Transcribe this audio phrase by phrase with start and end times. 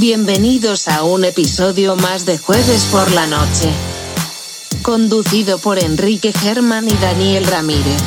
[0.00, 3.70] Bienvenidos a un episodio más de Jueves por la Noche.
[4.80, 8.00] Conducido por Enrique Germán y Daniel Ramírez.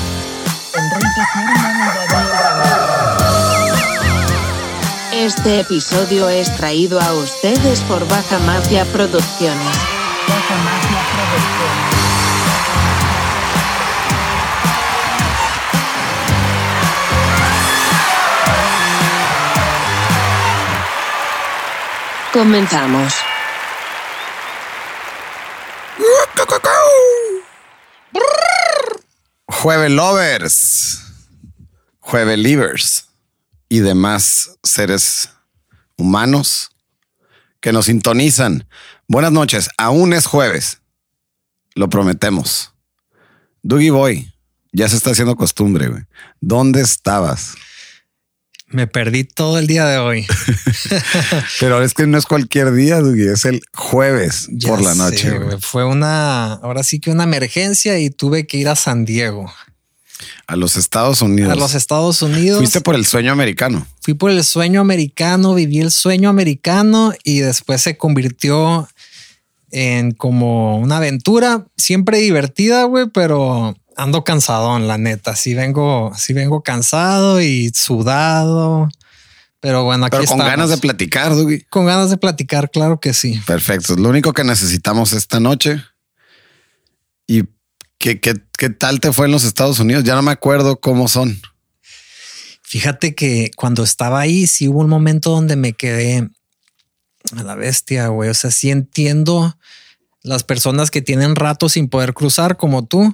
[0.74, 3.84] Enrique Germán y Daniel Ramírez.
[5.12, 9.78] Este episodio es traído a ustedes por Baja Mafia Producciones.
[10.28, 11.93] Baja Mafia Producciones.
[22.34, 23.14] Comenzamos.
[29.46, 31.00] Jueve lovers,
[32.00, 33.08] jueve livers
[33.70, 35.30] y demás seres
[35.96, 36.72] humanos
[37.62, 38.68] que nos sintonizan.
[39.08, 40.82] Buenas noches, aún es jueves.
[41.76, 42.74] Lo prometemos.
[43.62, 44.34] Dougie Boy,
[44.72, 46.04] ya se está haciendo costumbre, güey.
[46.42, 47.54] ¿Dónde estabas?
[48.74, 50.26] Me perdí todo el día de hoy.
[51.60, 55.32] Pero es que no es cualquier día, Dougie, es el jueves por la noche.
[55.60, 59.54] Fue una, ahora sí que una emergencia y tuve que ir a San Diego.
[60.48, 61.52] A los Estados Unidos.
[61.52, 62.58] A los Estados Unidos.
[62.58, 63.86] Fuiste por el sueño americano.
[64.02, 68.90] Fui por el sueño americano, viví el sueño americano y después se convirtió
[69.70, 75.36] en como una aventura siempre divertida, güey, pero ando cansadón, la neta.
[75.36, 78.90] Sí vengo, sí vengo cansado y sudado.
[79.60, 81.66] Pero bueno, aquí Pero con ganas de platicar, Dougie.
[81.70, 83.42] Con ganas de platicar, claro que sí.
[83.46, 83.96] Perfecto.
[83.96, 85.82] Lo único que necesitamos esta noche.
[87.28, 87.44] ¿Y
[87.98, 90.04] qué, qué, qué tal te fue en los Estados Unidos?
[90.04, 91.40] Ya no me acuerdo cómo son.
[92.62, 96.28] Fíjate que cuando estaba ahí, sí hubo un momento donde me quedé
[97.38, 98.30] a la bestia, güey.
[98.30, 99.58] O sea, sí entiendo
[100.24, 103.14] las personas que tienen rato sin poder cruzar como tú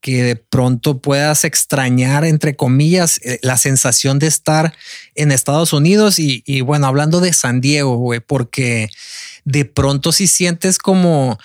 [0.00, 4.74] que de pronto puedas extrañar, entre comillas, eh, la sensación de estar
[5.14, 8.90] en Estados Unidos y, bueno, hablando de San Diego, güey, porque
[9.44, 11.38] de pronto si sientes como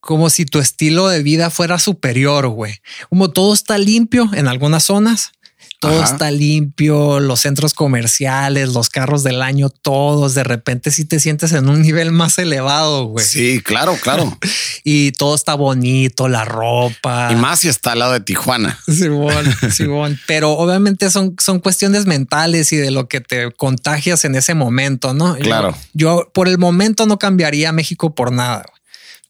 [0.00, 2.80] como si tu estilo de vida fuera superior, güey.
[3.10, 5.32] Como todo está limpio en algunas zonas,
[5.78, 6.12] todo Ajá.
[6.12, 10.34] está limpio, los centros comerciales, los carros del año, todos.
[10.34, 13.24] De repente, si sí te sientes en un nivel más elevado, güey.
[13.24, 14.38] Sí, claro, claro.
[14.84, 17.28] y todo está bonito, la ropa.
[17.30, 18.78] Y más si está al lado de Tijuana.
[18.86, 20.18] Simón, Simón.
[20.26, 25.12] Pero obviamente son, son cuestiones mentales y de lo que te contagias en ese momento,
[25.12, 25.36] ¿no?
[25.36, 25.76] Claro.
[25.92, 28.64] Yo, yo por el momento no cambiaría México por nada.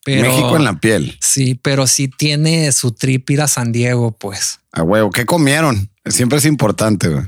[0.07, 1.19] Pero, México en la piel.
[1.21, 4.61] Sí, pero sí tiene su trip ir a San Diego, pues.
[4.71, 5.91] A huevo, ¿qué comieron?
[6.07, 7.09] Siempre es importante.
[7.09, 7.25] Güey.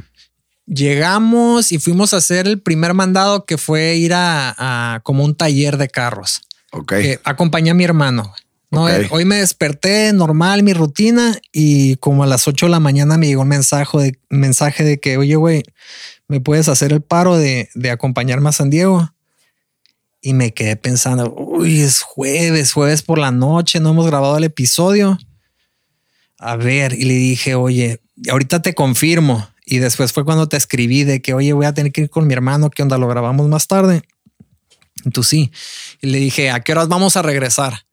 [0.66, 4.54] Llegamos y fuimos a hacer el primer mandado que fue ir a,
[4.94, 6.42] a como un taller de carros.
[6.72, 6.88] Ok.
[6.88, 8.34] Que acompañé a mi hermano.
[8.70, 9.06] No, okay.
[9.10, 13.26] hoy me desperté normal mi rutina y como a las 8 de la mañana me
[13.26, 15.62] llegó un mensaje de, mensaje de que, oye, güey,
[16.26, 19.10] ¿me puedes hacer el paro de, de acompañarme a San Diego?
[20.20, 24.44] Y me quedé pensando, uy, es jueves, jueves por la noche, no hemos grabado el
[24.44, 25.18] episodio.
[26.38, 29.48] A ver, y le dije, oye, ahorita te confirmo.
[29.64, 32.26] Y después fue cuando te escribí de que, oye, voy a tener que ir con
[32.26, 32.96] mi hermano, ¿qué onda?
[32.96, 34.02] Lo grabamos más tarde.
[35.04, 35.52] Y tú sí.
[36.00, 37.84] Y le dije, ¿a qué horas vamos a regresar?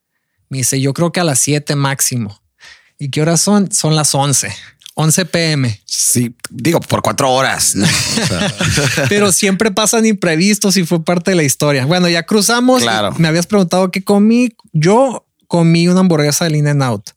[0.49, 2.41] Me dice, yo creo que a las 7 máximo.
[2.97, 3.71] ¿Y qué horas son?
[3.71, 4.53] Son las 11.
[4.95, 5.81] 11 pm.
[5.85, 7.75] Sí, digo por cuatro horas,
[9.09, 11.85] pero siempre pasan imprevistos y fue parte de la historia.
[11.85, 12.81] Bueno, ya cruzamos.
[12.81, 13.13] Claro.
[13.17, 14.55] Me habías preguntado qué comí.
[14.71, 17.09] Yo comí una hamburguesa del In and Out.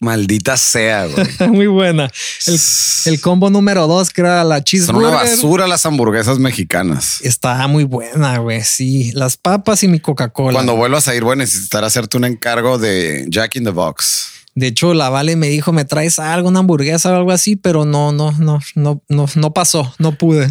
[0.00, 1.26] Maldita sea, güey.
[1.50, 2.10] Muy buena.
[2.46, 2.58] El,
[3.04, 5.10] el, combo número dos, que era la cheeseburger.
[5.10, 7.20] Son una basura las hamburguesas mexicanas.
[7.20, 8.62] Está muy buena, güey.
[8.64, 10.54] Sí, las papas y mi Coca-Cola.
[10.54, 14.30] Cuando vuelvas a ir, voy a necesitar hacerte un encargo de Jack in the Box.
[14.54, 17.84] De hecho, la Vale me dijo, me traes algo, una hamburguesa o algo así, pero
[17.84, 20.50] no, no, no, no, no, no pasó, no pude.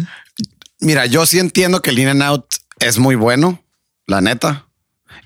[0.78, 2.46] Mira, yo sí entiendo que el In and Out
[2.78, 3.62] es muy bueno,
[4.06, 4.68] la neta,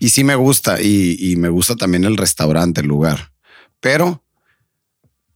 [0.00, 3.33] y sí me gusta, y, y me gusta también el restaurante, el lugar,
[3.84, 4.24] pero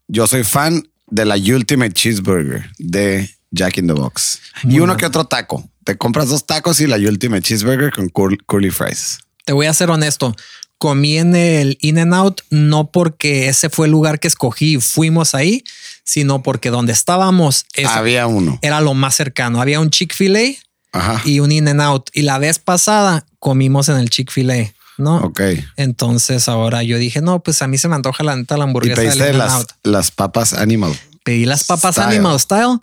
[0.07, 4.97] yo soy fan de la Ultimate Cheeseburger de Jack in the Box muy y uno
[4.97, 5.69] que otro taco.
[5.85, 9.19] Te compras dos tacos y la Ultimate Cheeseburger con curly, curly fries.
[9.45, 10.35] Te voy a ser honesto
[10.79, 14.81] comí en el In and Out no porque ese fue el lugar que escogí y
[14.81, 15.63] fuimos ahí,
[16.05, 18.59] sino porque donde estábamos había uno.
[18.63, 19.61] Era lo más cercano.
[19.61, 22.09] Había un Chick-fil-A y un In and Out.
[22.15, 24.73] Y la vez pasada comimos en el Chick-fil-A.
[24.99, 25.19] ¿No?
[25.19, 25.41] Ok.
[25.77, 29.03] Entonces ahora yo dije, no, pues a mí se me antoja la neta la hamburguesa.
[29.03, 30.93] ¿Y pediste las, las papas Animal?
[31.23, 32.09] Pedí las papas style.
[32.09, 32.81] Animal Style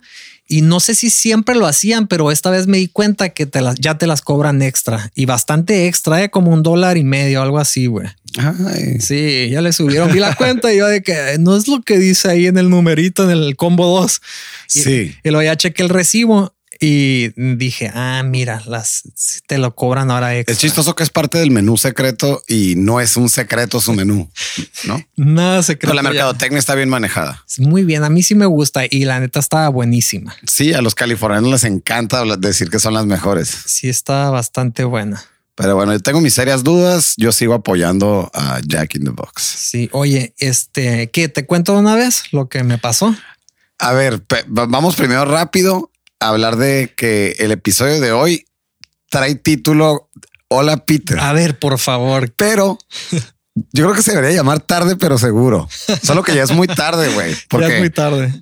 [0.48, 3.60] y no sé si siempre lo hacían, pero esta vez me di cuenta que te
[3.60, 6.30] las, ya te las cobran extra y bastante extra, ¿eh?
[6.30, 8.08] como un dólar y medio, algo así, güey.
[9.00, 10.12] Sí, ya le subieron.
[10.12, 12.70] Vi la cuenta y yo de que no es lo que dice ahí en el
[12.70, 14.20] numerito, en el combo 2.
[14.68, 15.16] Sí.
[15.24, 19.02] Y luego ya chequé el recibo Y dije, ah, mira, las
[19.46, 20.52] te lo cobran ahora extra.
[20.52, 24.30] Es chistoso que es parte del menú secreto y no es un secreto su menú,
[24.84, 25.02] ¿no?
[25.16, 25.92] Nada secreto.
[25.92, 26.08] Pero la ya.
[26.10, 27.44] mercadotecnia está bien manejada.
[27.58, 30.36] Muy bien, a mí sí me gusta y la neta estaba buenísima.
[30.46, 33.48] Sí, a los californianos les encanta decir que son las mejores.
[33.66, 35.24] Sí, está bastante buena.
[35.56, 37.14] Pero bueno, yo tengo mis serias dudas.
[37.16, 39.42] Yo sigo apoyando a Jack in the Box.
[39.42, 41.28] Sí, oye, este, ¿qué?
[41.28, 43.16] ¿Te cuento una vez lo que me pasó?
[43.78, 45.90] A ver, vamos primero rápido
[46.20, 48.46] hablar de que el episodio de hoy
[49.10, 50.10] trae título
[50.48, 51.18] Hola Peter.
[51.18, 52.32] A ver, por favor.
[52.36, 52.78] Pero
[53.72, 55.68] yo creo que se debería llamar tarde, pero seguro.
[56.02, 57.30] Solo que ya es muy tarde, güey.
[57.32, 58.32] Ya es Porque muy tarde.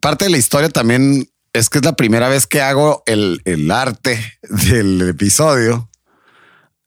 [0.00, 3.70] parte de la historia también es que es la primera vez que hago el, el
[3.70, 5.88] arte del episodio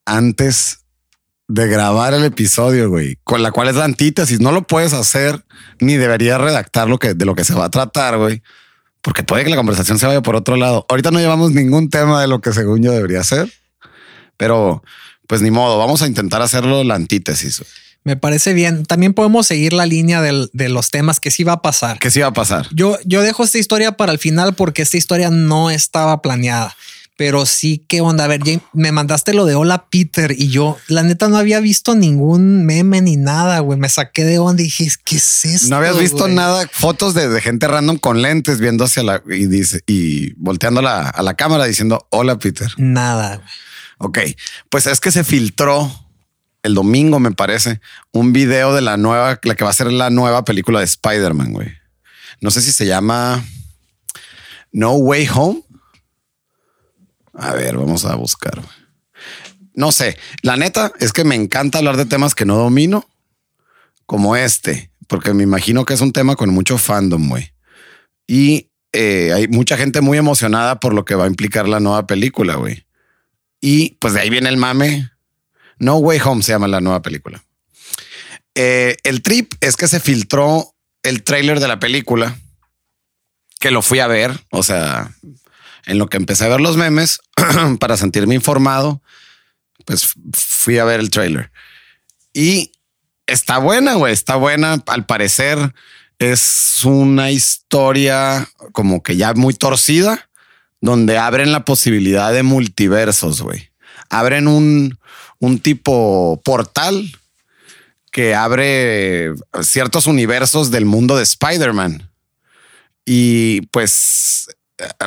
[0.04, 0.80] antes
[1.48, 4.40] de grabar el episodio, güey, con la cual es la antítesis.
[4.40, 5.44] No lo puedes hacer
[5.80, 8.42] ni deberías redactar lo que de lo que se va a tratar, güey,
[9.02, 10.84] porque puede que la conversación se vaya por otro lado.
[10.88, 13.50] Ahorita no llevamos ningún tema de lo que según yo debería ser,
[14.36, 14.82] pero
[15.26, 17.62] pues ni modo, vamos a intentar hacerlo la antítesis.
[18.04, 18.86] Me parece bien.
[18.86, 21.98] También podemos seguir la línea del- de los temas que sí va a pasar.
[21.98, 22.66] ¿Qué sí va a pasar?
[22.72, 26.74] Yo, yo dejo esta historia para el final porque esta historia no estaba planeada.
[27.18, 28.22] Pero sí, ¿qué onda?
[28.22, 28.40] A ver,
[28.72, 33.00] me mandaste lo de Hola Peter y yo, la neta, no había visto ningún meme
[33.02, 33.76] ni nada, güey.
[33.76, 35.68] Me saqué de onda y dije, ¿qué es esto?
[35.68, 36.34] No habías visto güey?
[36.36, 40.80] nada, fotos de, de gente random con lentes viendo hacia la y dice y volteando
[40.80, 42.70] la- a la cámara diciendo hola Peter.
[42.76, 43.42] Nada.
[43.98, 44.20] Ok,
[44.70, 45.90] pues es que se filtró
[46.62, 47.80] el domingo, me parece,
[48.12, 51.52] un video de la nueva, la que va a ser la nueva película de Spider-Man,
[51.52, 51.68] güey.
[52.40, 53.44] No sé si se llama
[54.70, 55.62] No Way Home.
[57.38, 58.60] A ver, vamos a buscar.
[59.72, 63.08] No sé, la neta es que me encanta hablar de temas que no domino,
[64.06, 67.52] como este, porque me imagino que es un tema con mucho fandom, güey.
[68.26, 72.08] Y eh, hay mucha gente muy emocionada por lo que va a implicar la nueva
[72.08, 72.86] película, güey.
[73.60, 75.08] Y pues de ahí viene el mame.
[75.78, 77.44] No Way Home se llama la nueva película.
[78.56, 80.74] Eh, el trip es que se filtró
[81.04, 82.36] el tráiler de la película,
[83.60, 85.14] que lo fui a ver, o sea,
[85.88, 87.20] en lo que empecé a ver los memes
[87.80, 89.02] para sentirme informado,
[89.86, 91.50] pues fui a ver el tráiler.
[92.32, 92.72] Y
[93.26, 94.82] está buena, güey, está buena.
[94.86, 95.74] Al parecer
[96.18, 100.28] es una historia como que ya muy torcida,
[100.80, 103.70] donde abren la posibilidad de multiversos, güey.
[104.10, 104.98] Abren un,
[105.38, 107.10] un tipo portal
[108.12, 109.32] que abre
[109.62, 112.10] ciertos universos del mundo de Spider-Man.
[113.06, 114.48] Y pues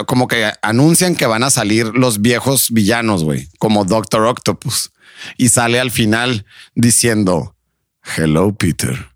[0.08, 4.92] como que anuncian que van a salir los viejos villanos, güey, como Doctor Octopus.
[5.38, 6.46] Y sale al final
[6.76, 7.56] diciendo,
[8.18, 9.08] Hello, Peter.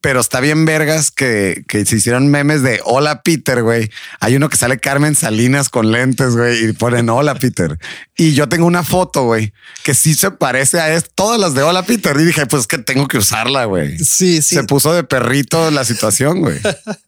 [0.00, 3.90] Pero está bien vergas que, que se hicieron memes de hola Peter, güey.
[4.20, 7.76] Hay uno que sale Carmen Salinas con lentes, güey, y ponen hola Peter.
[8.16, 9.52] Y yo tengo una foto, güey,
[9.82, 12.16] que sí se parece a es- todas las de hola Peter.
[12.20, 13.98] Y dije, pues que tengo que usarla, güey.
[13.98, 14.54] Sí, sí.
[14.54, 16.60] Se puso de perrito la situación, güey.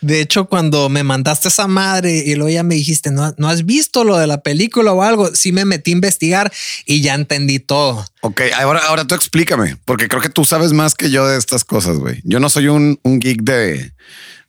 [0.00, 3.64] De hecho, cuando me mandaste esa madre y luego ya me dijiste, no, no has
[3.64, 6.52] visto lo de la película o algo, sí me metí a investigar
[6.86, 8.04] y ya entendí todo.
[8.20, 11.64] Ok, ahora, ahora tú explícame, porque creo que tú sabes más que yo de estas
[11.64, 12.20] cosas, güey.
[12.24, 13.92] Yo no soy un, un geek de,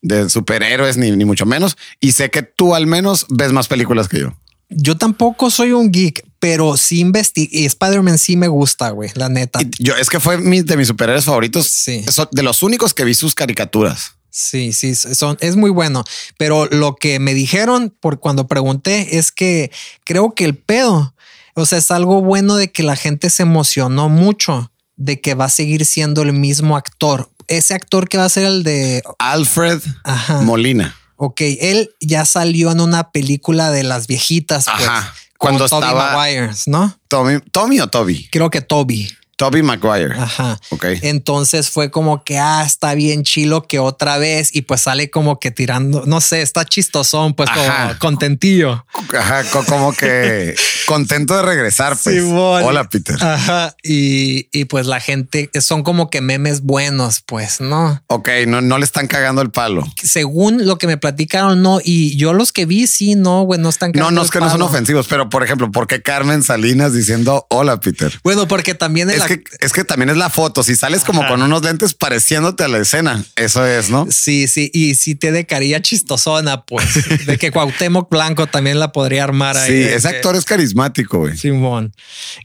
[0.02, 4.08] de superhéroes, ni, ni mucho menos, y sé que tú al menos ves más películas
[4.08, 4.38] que yo.
[4.70, 7.60] Yo tampoco soy un geek, pero sí investigué.
[7.60, 9.62] Y Spider-Man sí me gusta, güey, la neta.
[9.62, 11.68] Y yo es que fue mi- de mis superhéroes favoritos.
[11.68, 12.04] Sí.
[12.32, 14.16] De los únicos que vi sus caricaturas.
[14.36, 16.04] Sí, sí, son, es muy bueno.
[16.40, 19.72] Pero lo que me dijeron por cuando pregunté es que
[20.06, 21.14] creo que el pedo,
[21.54, 25.46] o sea, es algo bueno de que la gente se emocionó mucho de que va
[25.46, 27.30] a seguir siendo el mismo actor.
[27.48, 30.42] Ese actor que va a ser el de, Alfred Ajá.
[30.42, 30.96] Molina.
[31.18, 35.14] ok, él ya salió en una película de las viejitas, pues, Ajá.
[35.38, 36.98] Cuando estaba- Maguire, ¿no?
[37.08, 38.30] Tommy, Tommy o Toby.
[38.32, 39.12] Creo que Toby.
[39.36, 40.14] Toby Maguire.
[40.18, 40.60] Ajá.
[40.70, 40.86] Ok.
[41.02, 45.40] Entonces fue como que, ah, está bien chilo que otra vez y pues sale como
[45.40, 48.86] que tirando, no sé, está chistosón, pues como contentillo.
[49.18, 51.98] Ajá, co- como que contento de regresar.
[52.02, 52.16] Pues.
[52.16, 52.64] Simón.
[52.64, 53.18] Hola, Peter.
[53.24, 53.76] Ajá.
[53.84, 58.02] Y, y pues la gente son como que memes buenos, pues, ¿no?
[58.08, 59.84] Ok, no, no le están cagando el palo.
[60.02, 61.80] Según lo que me platicaron, no.
[61.84, 64.32] Y yo los que vi, sí, no, güey, no están No, cagando no el es
[64.32, 68.20] que no son ofensivos, pero por ejemplo, ¿por qué Carmen Salinas diciendo hola, Peter?
[68.24, 70.64] Bueno, porque también el Es que, es que también es la foto.
[70.64, 74.08] Si sales como con unos lentes pareciéndote a la escena, eso es, ¿no?
[74.10, 76.86] Sí, sí, y sí te de carilla chistosona, pues,
[77.26, 79.72] de que Cuauhtémoc Blanco también la podría armar ahí.
[79.72, 81.38] Sí, ese que- actor es carismático, güey.
[81.38, 81.94] Simón.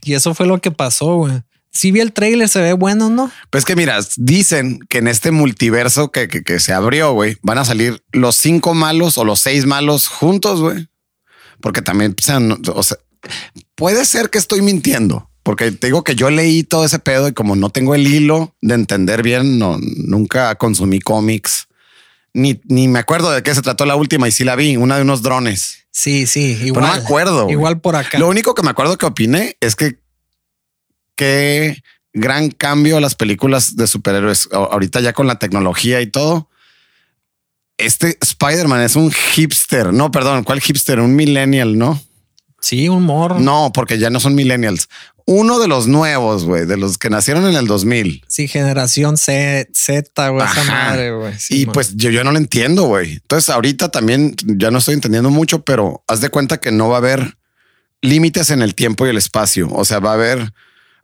[0.03, 1.41] Y eso fue lo que pasó, güey.
[1.71, 3.31] Si vi el trailer, se ve bueno, ¿no?
[3.51, 7.59] Pues que mira, dicen que en este multiverso que, que, que se abrió, güey, van
[7.59, 10.87] a salir los cinco malos o los seis malos juntos, güey.
[11.61, 12.15] porque también,
[12.73, 12.97] o sea,
[13.75, 17.33] puede ser que estoy mintiendo, porque te digo que yo leí todo ese pedo y
[17.33, 21.67] como no tengo el hilo de entender bien, no, nunca consumí cómics,
[22.35, 24.97] ni, ni me acuerdo de qué se trató la última y sí la vi, una
[24.97, 25.87] de unos drones.
[25.89, 26.85] Sí, sí, Pero igual.
[26.85, 27.49] no me acuerdo.
[27.49, 28.19] Igual por acá.
[28.19, 29.97] Lo único que me acuerdo que opiné es que
[31.15, 31.81] qué
[32.13, 36.47] gran cambio a las películas de superhéroes ahorita ya con la tecnología y todo.
[37.79, 39.93] Este Spider-Man es un hipster.
[39.93, 40.99] No, perdón, ¿cuál hipster?
[40.99, 41.99] Un millennial, ¿no?
[42.61, 43.39] Sí, un morro.
[43.39, 44.89] No, porque ya no son millennials.
[45.25, 48.25] Uno de los nuevos, güey, de los que nacieron en el 2000.
[48.27, 51.33] Sí, generación Z, Z, güey, esa madre, güey.
[51.37, 51.73] Sí, y man.
[51.73, 53.13] pues yo, yo no lo entiendo, güey.
[53.13, 56.95] Entonces ahorita también ya no estoy entendiendo mucho, pero haz de cuenta que no va
[56.95, 57.37] a haber
[58.01, 59.69] límites en el tiempo y el espacio.
[59.71, 60.51] O sea, va a haber,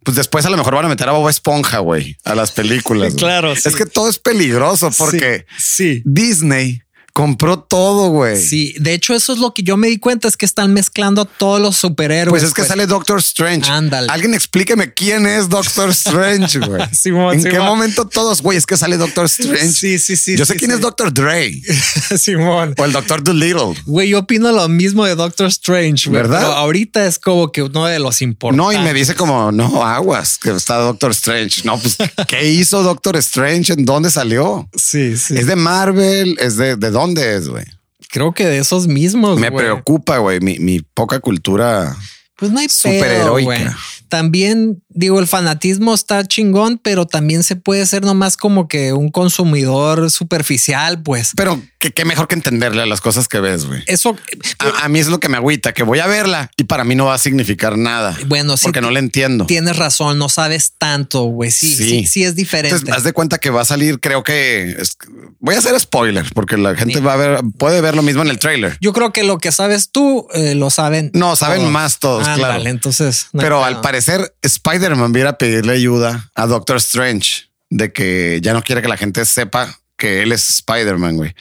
[0.04, 3.14] pues después a lo mejor van a meter a Bob Esponja, güey, a las películas.
[3.18, 3.70] Claro, sí.
[3.70, 6.02] Es que todo es peligroso porque Sí.
[6.04, 6.82] Disney
[7.16, 8.36] compró todo, güey.
[8.36, 11.22] Sí, de hecho, eso es lo que yo me di cuenta, es que están mezclando
[11.22, 12.30] a todos los superhéroes.
[12.30, 13.72] Pues es que sale Doctor Strange.
[13.72, 14.10] Ándale.
[14.12, 16.84] Alguien explíqueme quién es Doctor Strange, güey.
[16.92, 19.72] Simón, ¿En qué momento todos, güey, es que sale Doctor Strange?
[19.72, 20.36] Sí, sí, sí.
[20.36, 20.76] Yo sé sí, quién sí.
[20.76, 21.54] es Doctor Dre
[22.18, 22.76] Simón.
[22.78, 23.82] o el Doctor Dolittle.
[23.86, 26.22] Güey, yo opino lo mismo de Doctor Strange, güey.
[26.22, 26.42] ¿Verdad?
[26.42, 28.58] Pero ahorita es como que uno de los importantes.
[28.58, 31.62] No, y me dice como, no, aguas, que está Doctor Strange.
[31.64, 31.96] No, pues,
[32.28, 33.72] ¿qué hizo Doctor Strange?
[33.72, 34.68] ¿En dónde salió?
[34.76, 35.38] Sí, sí.
[35.38, 36.36] ¿Es de Marvel?
[36.42, 37.66] ¿Es de, de dónde es, güey?
[38.10, 39.40] Creo que de esos mismos.
[39.40, 39.66] Me güey.
[39.66, 41.96] preocupa, güey, mi, mi poca cultura.
[42.38, 43.78] Pues no hay Superheroica.
[44.10, 49.10] También digo, el fanatismo está chingón, pero también se puede ser nomás como que un
[49.10, 51.32] consumidor superficial, pues.
[51.36, 53.84] Pero qué qué mejor que entenderle a las cosas que ves, güey.
[53.88, 54.16] Eso,
[54.60, 56.96] A, a mí es lo que me agüita, que voy a verla y para mí
[56.96, 58.18] no va a significar nada.
[58.28, 58.64] bueno, sí.
[58.64, 59.46] porque no le entiendo.
[59.46, 61.52] Tienes razón, no sabes tanto, güey.
[61.52, 62.06] Sí, sí, Sí.
[62.08, 62.76] sí, es diferente.
[62.76, 64.98] Entonces, haz de cuenta que va a salir, creo que es-
[65.40, 68.30] voy a hacer spoiler porque la gente va a ver, puede ver lo mismo en
[68.30, 68.78] el trailer.
[68.82, 71.12] Yo creo que lo que sabes tú eh, lo saben.
[71.14, 71.72] No, saben todos.
[71.72, 72.64] más todos, claro.
[72.66, 73.95] Entonces, no Pero al parecer,
[74.42, 78.98] Spider-Man viene a pedirle ayuda a Doctor Strange de que ya no quiere que la
[78.98, 81.34] gente sepa que él es Spider-Man, güey.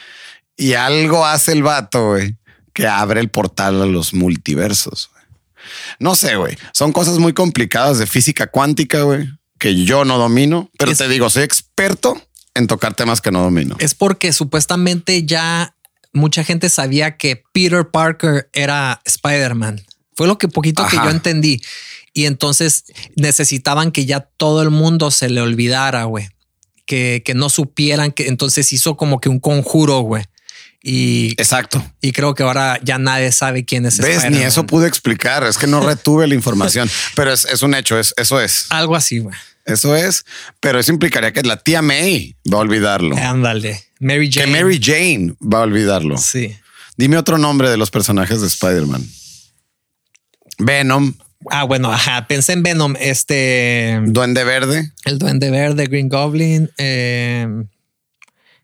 [0.57, 2.37] Y algo hace el vato, güey,
[2.73, 5.11] que abre el portal a los multiversos.
[5.13, 5.25] güey.
[5.99, 6.57] No sé, güey.
[6.73, 11.09] Son cosas muy complicadas de física cuántica, güey, que yo no domino, pero Es- te
[11.09, 12.21] digo, soy experto
[12.55, 13.77] en tocar temas que no domino.
[13.81, 15.75] es porque supuestamente ya
[16.13, 19.83] mucha gente sabía que Peter Parker era Spider-Man.
[20.17, 21.61] Fue lo que poquito que yo entendí.
[22.15, 22.85] Y entonces
[23.17, 26.29] necesitaban que ya todo el mundo se le olvidara, güey.
[26.87, 30.25] Que, que no supieran que entonces hizo como que un conjuro, güey.
[30.83, 31.83] Y, Exacto.
[32.03, 34.31] y creo que ahora ya nadie sabe quién es ¿Ves?
[34.31, 35.43] Ni eso pude explicar.
[35.45, 37.99] Es que no retuve la información, pero es, es un hecho.
[37.99, 38.67] Es, eso es.
[38.69, 39.35] Algo así, güey.
[39.65, 40.27] Eso es,
[40.61, 43.17] pero eso implicaría que la tía May va a olvidarlo.
[43.17, 43.83] Ándale.
[43.99, 44.53] Mary Que Jane.
[44.53, 46.19] Mary Jane va a olvidarlo.
[46.19, 46.55] Sí.
[46.99, 49.05] Dime otro nombre de los personajes de Spider-Man.
[50.59, 51.15] Venom,
[51.51, 52.27] Ah, bueno, ajá.
[52.27, 57.47] Pensé en Venom, este, Duende Verde, el Duende Verde, Green Goblin, eh,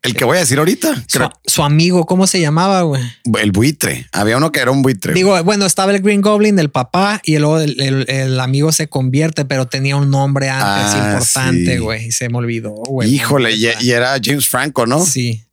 [0.03, 1.03] el que voy a decir ahorita,
[1.45, 3.03] su, amigo, ¿cómo se llamaba, güey?
[3.39, 4.07] el buitre.
[4.11, 5.13] Había uno que era un buitre.
[5.13, 8.87] Digo, bueno, estaba el Green Goblin, el papá, y luego el, el- el amigo se
[8.89, 11.77] convierte, pero tenía un nombre antes Ah, importante, sí.
[11.77, 13.13] güey, y se me olvidó, güey.
[13.13, 15.05] Híjole, y, y era James Franco, ¿no?
[15.05, 15.43] Sí.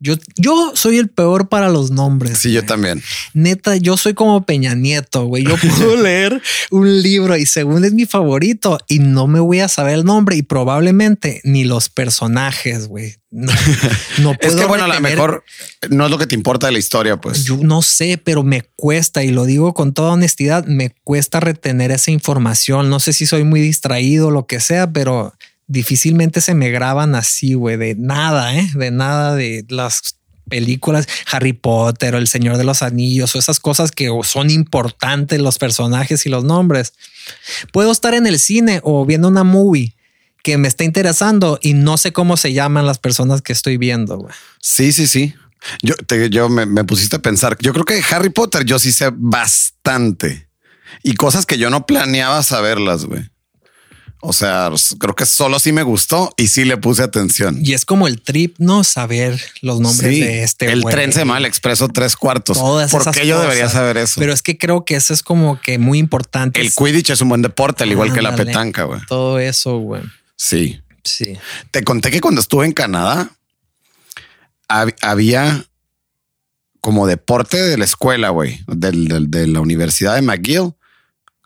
[0.00, 2.42] Yo, yo soy el peor para los nombres.
[2.42, 2.66] yo güey.
[2.66, 3.02] también.
[3.34, 5.44] Neta, yo soy como Peña Nieto, güey.
[5.44, 6.40] Yo puedo leer
[6.70, 10.36] un libro y según es mi favorito y no me voy a saber el nombre
[10.36, 13.16] y probablemente ni los personajes, güey.
[13.30, 13.52] No,
[14.18, 15.44] no Es puedo que bueno, a lo mejor
[15.88, 17.44] no es lo que te importa de la historia, pues.
[17.44, 21.92] Yo no sé, pero me cuesta y lo digo con toda honestidad, me cuesta retener
[21.92, 22.90] esa información.
[22.90, 25.34] No sé si soy muy distraído o lo que sea, pero
[25.70, 28.68] difícilmente se me graban así, güey, de nada, ¿eh?
[28.74, 30.16] de nada de las
[30.48, 35.40] películas Harry Potter o El Señor de los Anillos o esas cosas que son importantes
[35.40, 36.92] los personajes y los nombres.
[37.72, 39.94] Puedo estar en el cine o viendo una movie
[40.42, 44.16] que me está interesando y no sé cómo se llaman las personas que estoy viendo.
[44.18, 44.34] güey.
[44.60, 45.34] Sí, sí, sí.
[45.82, 47.56] Yo, te- yo me, me pusiste a pensar.
[47.60, 50.48] Yo creo que Harry Potter yo sí sé bastante
[51.04, 53.22] y cosas que yo no planeaba saberlas, güey.
[54.22, 57.58] O sea, creo que solo sí me gustó y sí le puse atención.
[57.64, 60.70] Y es como el trip, no saber los nombres Sí, de este.
[60.70, 60.94] el güey.
[60.94, 62.58] tren se llama el expreso tres cuartos.
[62.58, 63.48] Todas ¿Por esas qué yo cosas.
[63.50, 64.20] debería saber eso?
[64.20, 66.60] Pero es que creo que eso es como que muy importante.
[66.60, 69.00] el Quidditch es un buen deporte, al igual que la petanca, güey.
[69.08, 70.02] Todo eso, güey.
[70.36, 70.80] Sí.
[71.02, 71.38] Sí.
[71.70, 73.30] Te conté que cuando estuve en Canadá
[74.68, 75.64] hab- había
[76.82, 80.74] como deporte de la escuela, güey, del- del- de la Universidad de McGill,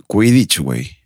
[0.09, 0.99] Quidditch, güey.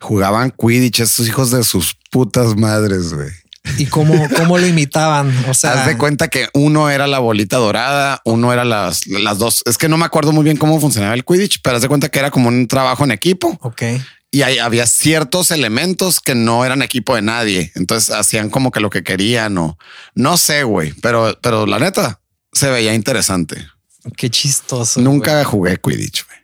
[0.00, 3.30] Jugaban Quidditch, esos hijos de sus putas madres, güey.
[3.78, 5.32] ¿Y cómo, cómo lo imitaban?
[5.48, 9.38] O sea, Haz de cuenta que uno era la bolita dorada, uno era las, las
[9.38, 9.62] dos.
[9.66, 12.08] Es que no me acuerdo muy bien cómo funcionaba el Quidditch, pero haz de cuenta
[12.08, 13.82] que era como un trabajo en equipo ok.
[14.30, 17.70] y ahí había ciertos elementos que no eran equipo de nadie.
[17.74, 19.76] Entonces hacían como que lo que querían o
[20.14, 22.20] no sé, güey, pero, pero la neta
[22.52, 23.66] se veía interesante.
[24.16, 25.00] Qué chistoso.
[25.00, 26.24] Nunca jugué Quidditch.
[26.26, 26.38] güey.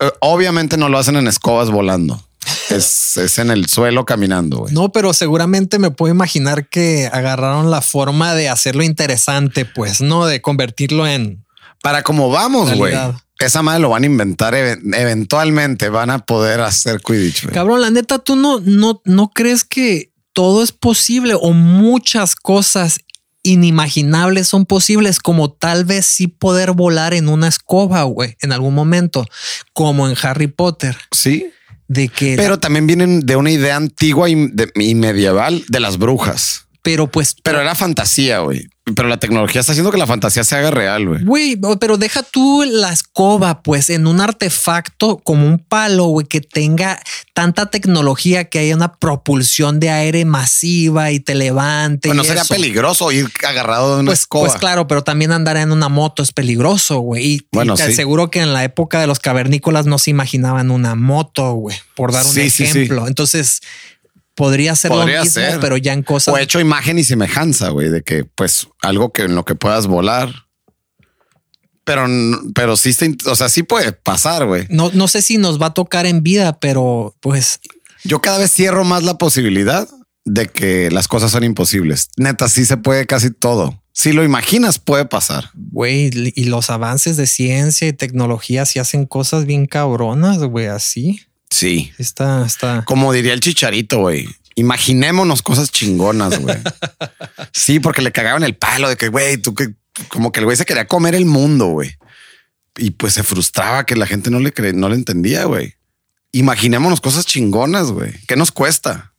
[0.00, 2.22] Eh, Obviamente no lo hacen en escobas volando.
[2.70, 4.66] Es, es en el suelo caminando.
[4.70, 10.26] No, pero seguramente me puedo imaginar que agarraron la forma de hacerlo interesante, pues, no
[10.26, 11.44] de convertirlo en
[11.82, 12.94] Para como vamos, güey.
[13.38, 15.88] Esa madre lo van a inventar even- eventualmente.
[15.88, 17.48] Van a poder hacer Quidditch.
[17.50, 17.80] cabrón.
[17.80, 23.00] La neta, tú no, no, no crees que todo es posible o muchas cosas
[23.42, 28.74] inimaginables son posibles, como tal vez sí poder volar en una escoba, güey, en algún
[28.74, 29.26] momento,
[29.72, 31.50] como en Harry Potter, Sí,
[31.88, 35.98] de que, pero también vienen de una idea antigua y, de- y medieval de las
[35.98, 36.66] brujas.
[36.82, 38.68] pero pues, Pero era fantasía, güey.
[38.94, 41.24] Pero la tecnología está haciendo que la fantasía se haga real, güey.
[41.24, 46.40] Güey, pero deja tú la escoba, pues en un artefacto como un palo, güey, que
[46.40, 47.00] tenga
[47.34, 52.08] tanta tecnología que haya una propulsión de aire masiva y te levante.
[52.08, 52.54] Bueno, y sería eso.
[52.54, 54.46] peligroso ir agarrado de una Pues, escoba.
[54.48, 57.24] pues claro, pero también andar en una moto es peligroso, güey.
[57.24, 57.92] Y, Bueno, y te sí.
[57.92, 62.12] aseguro que en la época de los cavernícolas no se imaginaban una moto, güey, por
[62.12, 62.78] dar un Sí, sí, sí.
[62.80, 63.06] ejemplo.
[63.08, 63.60] Entonces
[64.34, 65.60] podría ser Podría lo mismo, ser.
[65.60, 66.34] pero ya en cosas.
[66.34, 69.86] O hecho imagen y semejanza, güey, de que pues algo que en lo que puedas
[69.86, 70.30] volar.
[71.84, 72.06] Pero,
[72.54, 72.94] pero sí,
[73.26, 74.66] o sea, sí puede pasar, güey.
[74.70, 77.60] No, no sé si nos va a tocar en vida, pero pues
[78.04, 79.88] Yo cada vez cierro más la posibilidad
[80.24, 82.08] de que las cosas son imposibles.
[82.16, 83.82] Neta, sí se puede casi todo.
[83.92, 85.50] Si lo imaginas, puede pasar.
[85.54, 91.20] Güey, y los avances de ciencia y tecnología si hacen cosas bien cabronas, güey, así.
[91.52, 91.92] Sí.
[91.98, 92.82] Está, está.
[92.86, 94.26] Como diría el chicharito, güey.
[94.54, 96.56] Imaginémonos cosas chingonas, güey.
[97.52, 99.74] Sí, porque le cagaban el palo de que, güey, tú que
[100.08, 101.96] como que el güey se quería comer el mundo, güey.
[102.78, 105.74] Y pues se frustraba que la gente no le cre no le entendía, güey.
[106.32, 108.12] Imaginémonos cosas chingonas, güey.
[108.26, 109.12] ¿Qué nos cuesta?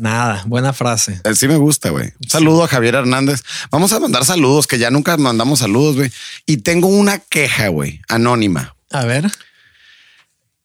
[0.00, 1.20] Nada, buena frase.
[1.24, 2.12] Eh, Sí me gusta, güey.
[2.20, 3.42] Un saludo a Javier Hernández.
[3.70, 6.10] Vamos a mandar saludos, que ya nunca mandamos saludos, güey.
[6.46, 8.74] Y tengo una queja, güey, anónima.
[8.90, 9.30] A ver.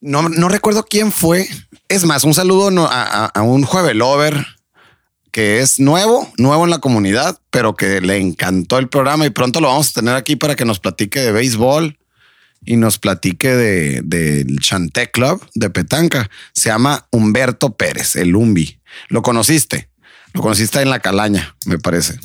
[0.02, 1.48] No, no recuerdo quién fue.
[1.88, 4.46] Es más, un saludo a, a- un jueves lover
[5.32, 9.62] que es nuevo, nuevo en la comunidad, pero que le encantó el programa y pronto
[9.62, 11.98] lo vamos a tener aquí para que nos platique de béisbol
[12.66, 16.30] y nos platique de del Chanté Club de Petanca.
[16.54, 18.80] Se llama Humberto Pérez, el Umbi.
[19.08, 19.90] ¿Lo conociste?
[20.34, 22.20] Lo conociste en la calaña, me parece.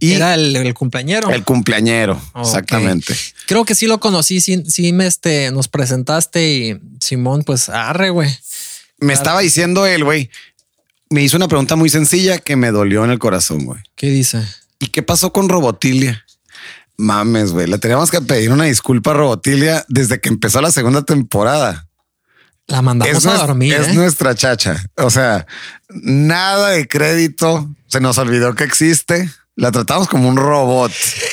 [0.00, 1.30] Y Era el, el cumpleañero.
[1.30, 3.14] el cumpleañero, exactamente.
[3.46, 4.40] Creo que sí lo conocí.
[4.40, 8.34] Sí, sí me este, nos presentaste y Simón, pues arre, güey.
[8.98, 10.30] Me estaba diciendo él, güey.
[11.10, 13.80] Me hizo una pregunta muy sencilla que me dolió en el corazón, güey.
[13.94, 14.42] ¿Qué dice?
[14.78, 16.24] ¿Y qué pasó con Robotilia?
[16.96, 17.66] Mames, güey.
[17.66, 21.88] Le teníamos que pedir una disculpa a Robotilia desde que empezó la segunda temporada.
[22.66, 23.74] La mandamos es a dormir.
[23.74, 23.94] es ¿eh?
[23.94, 24.82] nuestra chacha.
[24.96, 25.46] O sea,
[25.88, 27.68] nada de crédito.
[27.88, 29.28] Se nos olvidó que existe.
[29.60, 30.90] La tratamos como un robot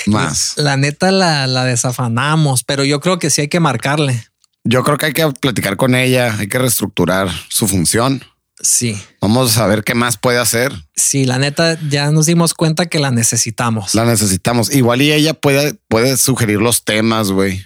[0.07, 0.53] más.
[0.57, 4.25] La neta la, la desafanamos, pero yo creo que sí hay que marcarle.
[4.65, 6.35] Yo creo que hay que platicar con ella.
[6.37, 8.21] Hay que reestructurar su función.
[8.59, 10.73] Sí, Vamos a ver qué más puede hacer.
[10.95, 13.93] sí, la neta ya nos dimos cuenta que la necesitamos.
[13.93, 14.73] La necesitamos.
[14.73, 17.63] Igual y ella puede, puede sugerir los temas, güey.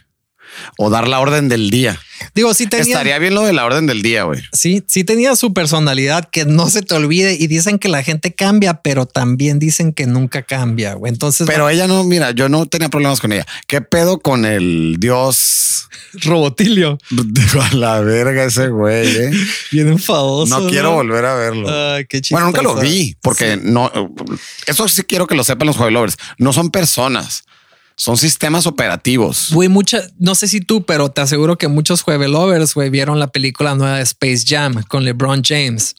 [0.78, 2.00] O dar la orden del día.
[2.36, 4.42] Digo, sí tenía, Estaría bien lo de la orden del día, güey.
[4.54, 8.34] sí, sí tenía su personalidad que no se te olvide y dicen que la gente
[8.34, 10.94] cambia, pero también dicen que nunca cambia.
[10.94, 11.12] güey.
[11.12, 13.46] Entonces, Pero ella no, mira, yo no tenía problemas con ella.
[13.68, 15.88] ¿Qué pedo con el dios?
[16.14, 16.98] Robotilio,
[17.62, 19.32] A la verga ese güey, eh?
[19.72, 20.60] bien enfadoso.
[20.60, 21.70] No quiero volver a verlo.
[21.70, 23.92] Ay, qué bueno, nunca lo vi porque no,
[24.68, 26.18] eso sí quiero que lo sepan los lovers.
[26.38, 27.44] No son personas,
[27.96, 29.50] son sistemas operativos.
[29.52, 33.20] Güey, mucha, no sé si tú, pero te aseguro que muchos jueves lovers, güey, vieron
[33.20, 35.96] la película nueva de Space Jam con LeBron James.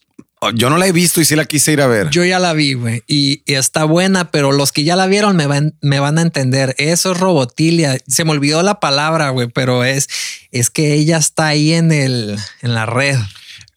[0.55, 2.11] Yo no la he visto y sí la quise ir a ver.
[2.11, 5.37] Yo ya la vi, güey, y, y está buena, pero los que ya la vieron
[5.37, 6.74] me van, me van a entender.
[6.78, 7.98] Eso es robotilia.
[8.09, 10.09] Se me olvidó la palabra, güey, pero es,
[10.50, 13.16] es que ella está ahí en el, en la red.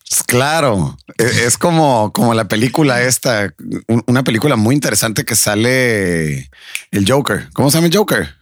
[0.09, 3.53] Pues Claro, es, es como, como la película esta,
[3.87, 6.49] un- una película muy interesante que sale
[6.91, 7.49] el Joker.
[7.53, 8.35] ¿Cómo se llama el Joker?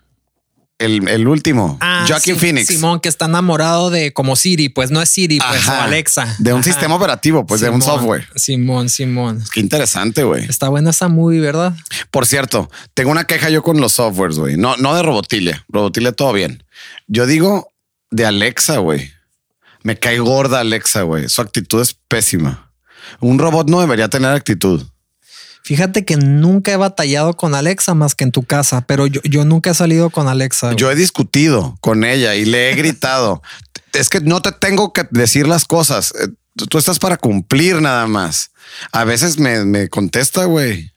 [0.79, 2.67] El, el último, Joaquin Ah, sí, Phoenix.
[2.67, 5.79] Simón, que está enamorado de como Siri, pues no es Siri, pues Ajá.
[5.79, 6.35] o Alexa.
[6.39, 6.71] De un Ajá.
[6.71, 8.27] sistema operativo, pues de un software.
[8.35, 9.41] Simón, Simón.
[9.53, 10.43] Qué interesante, güey.
[10.43, 11.73] Está buena esa movie, ¿verdad?
[12.11, 14.57] Por cierto, tengo una queja yo con los softwares, güey.
[14.57, 15.63] No, no de Robotilia.
[15.69, 16.63] Robotilia todo bien.
[17.07, 17.69] Yo digo
[18.11, 19.11] de Alexa, güey.
[19.83, 21.29] Me cae gorda Alexa, güey.
[21.29, 22.71] Su actitud es pésima.
[23.19, 24.85] Un robot no debería tener actitud.
[25.63, 29.45] Fíjate que nunca he batallado con Alexa más que en tu casa, pero yo, yo
[29.45, 30.67] nunca he salido con Alexa.
[30.67, 30.77] güey.
[30.77, 33.41] Yo he discutido con ella y le he gritado.
[33.93, 36.13] es que no te tengo que decir las cosas.
[36.19, 38.51] Eh, Tú tú estás para cumplir nada más.
[38.91, 40.93] A veces me, me contesta, güey.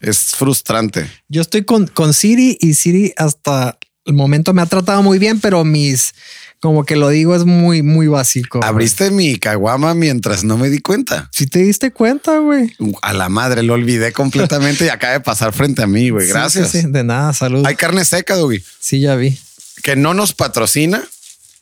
[0.00, 1.10] Es frustrante.
[1.28, 5.40] Yo estoy con, con Siri y Siri hasta el momento me ha tratado muy bien,
[5.40, 6.14] pero mis,
[6.60, 8.58] como que lo digo, es muy, muy básico.
[8.58, 8.68] güey.
[8.68, 11.28] Abriste mi caguama mientras no me di cuenta.
[11.32, 12.74] Si te diste cuenta, güey.
[13.02, 16.26] A la madre, lo olvidé completamente y acaba de pasar frente a mí, güey.
[16.26, 16.70] Sí, Gracias.
[16.70, 16.86] sí, sí.
[16.90, 17.64] De nada, salud.
[17.66, 19.38] Hay carne seca, Dugi, Sí, ya vi.
[19.82, 21.02] que no nos patrocina,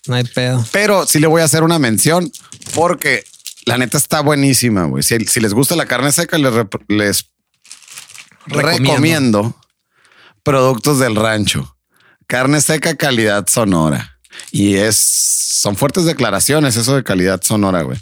[0.07, 0.65] No hay pedo.
[0.73, 2.31] pero sí le voy a hacer una mención
[2.75, 3.25] porque
[3.67, 5.03] la neta está buenísima, güey.
[5.03, 7.27] Si, si les gusta la carne seca, les, rep- les
[8.47, 8.91] Recomiendo.
[8.91, 9.57] recomiendo
[10.43, 11.77] productos del rancho.
[12.27, 14.14] Carne seca, calidad sonora.
[14.51, 17.99] Y es, son fuertes declaraciones eso de calidad sonora, güey.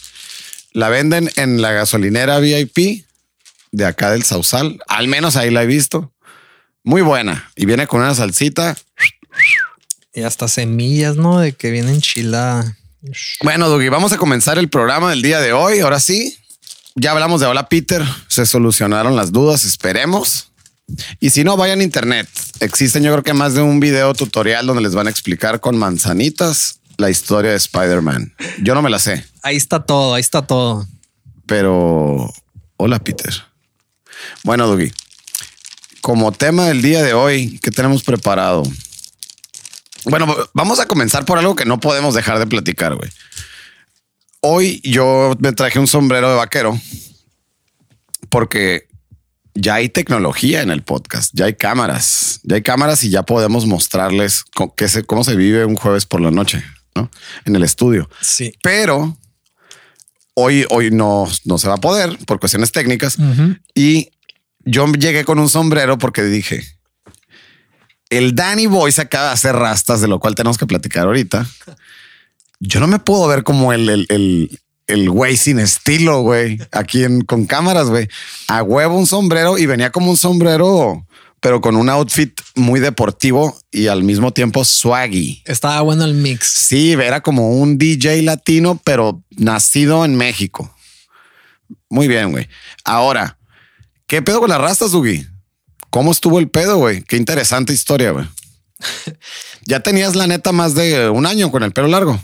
[0.73, 3.05] La venden en la gasolinera VIP
[3.73, 4.81] de acá del Sausal.
[4.89, 6.13] Al menos ahí la he visto.
[6.85, 7.51] Muy buena.
[7.57, 8.77] Y viene con una salsita.
[10.15, 11.39] Y hasta semillas, ¿no?
[11.39, 12.77] De que viene enchilada.
[13.43, 15.81] Bueno, Dougie, vamos a comenzar el programa del día de hoy.
[15.81, 16.39] Ahora sí,
[16.95, 18.03] ya hablamos de Hola Peter.
[18.29, 20.52] Se solucionaron las dudas, esperemos.
[21.21, 22.29] Y si no, vayan a internet.
[22.61, 25.77] Existen yo creo que más de un video tutorial donde les van a explicar con
[25.77, 28.35] manzanitas la historia de Spider-Man.
[28.63, 30.87] Yo no me la sé, Ahí está todo, ahí está todo.
[31.47, 32.33] pero
[32.77, 33.33] hola Peter.
[34.45, 34.93] Bueno, Dougie,
[36.01, 38.63] como tema del día de hoy, ¿qué tenemos preparado?
[40.05, 43.11] Bueno, vamos a comenzar por algo que no podemos dejar de platicar, güey.
[44.41, 46.81] Hoy yo me traje un sombrero de vaquero
[48.29, 48.89] porque
[49.55, 53.67] ya hay tecnología en el podcast, ya hay cámaras, ya hay cámaras y ya podemos
[53.67, 54.45] mostrarles
[54.77, 57.11] qué se- cómo se vive un jueves por la noche, ¿no?
[57.45, 58.09] En el estudio.
[58.21, 58.55] Sí.
[58.63, 59.17] Pero
[60.35, 63.17] hoy, hoy no, no se va a poder por cuestiones técnicas.
[63.75, 64.11] Y
[64.65, 66.65] yo llegué con un sombrero porque dije,
[68.11, 71.47] el Danny Boy se acaba de hacer rastas, de lo cual tenemos que platicar ahorita.
[72.61, 74.61] Yo no me puedo ver como el, el, el,
[74.93, 78.09] el güey sin estilo, güey, aquí en, con cámaras, güey.
[78.49, 81.07] A huevo un sombrero y venía como un sombrero,
[81.41, 85.43] pero con un outfit muy deportivo y al mismo tiempo swaggy.
[85.47, 86.47] Estaba bueno el mix.
[86.47, 90.75] Sí, era como un DJ latino, pero nacido en México.
[91.89, 92.49] Muy bien, güey.
[92.85, 93.39] Ahora,
[94.07, 95.27] ¿qué pedo con las rastas, Dugi?
[95.89, 97.03] ¿Cómo estuvo el pedo, güey?
[97.03, 98.27] Qué interesante historia, güey.
[99.67, 102.23] ya tenías la neta más de un año con el pelo largo.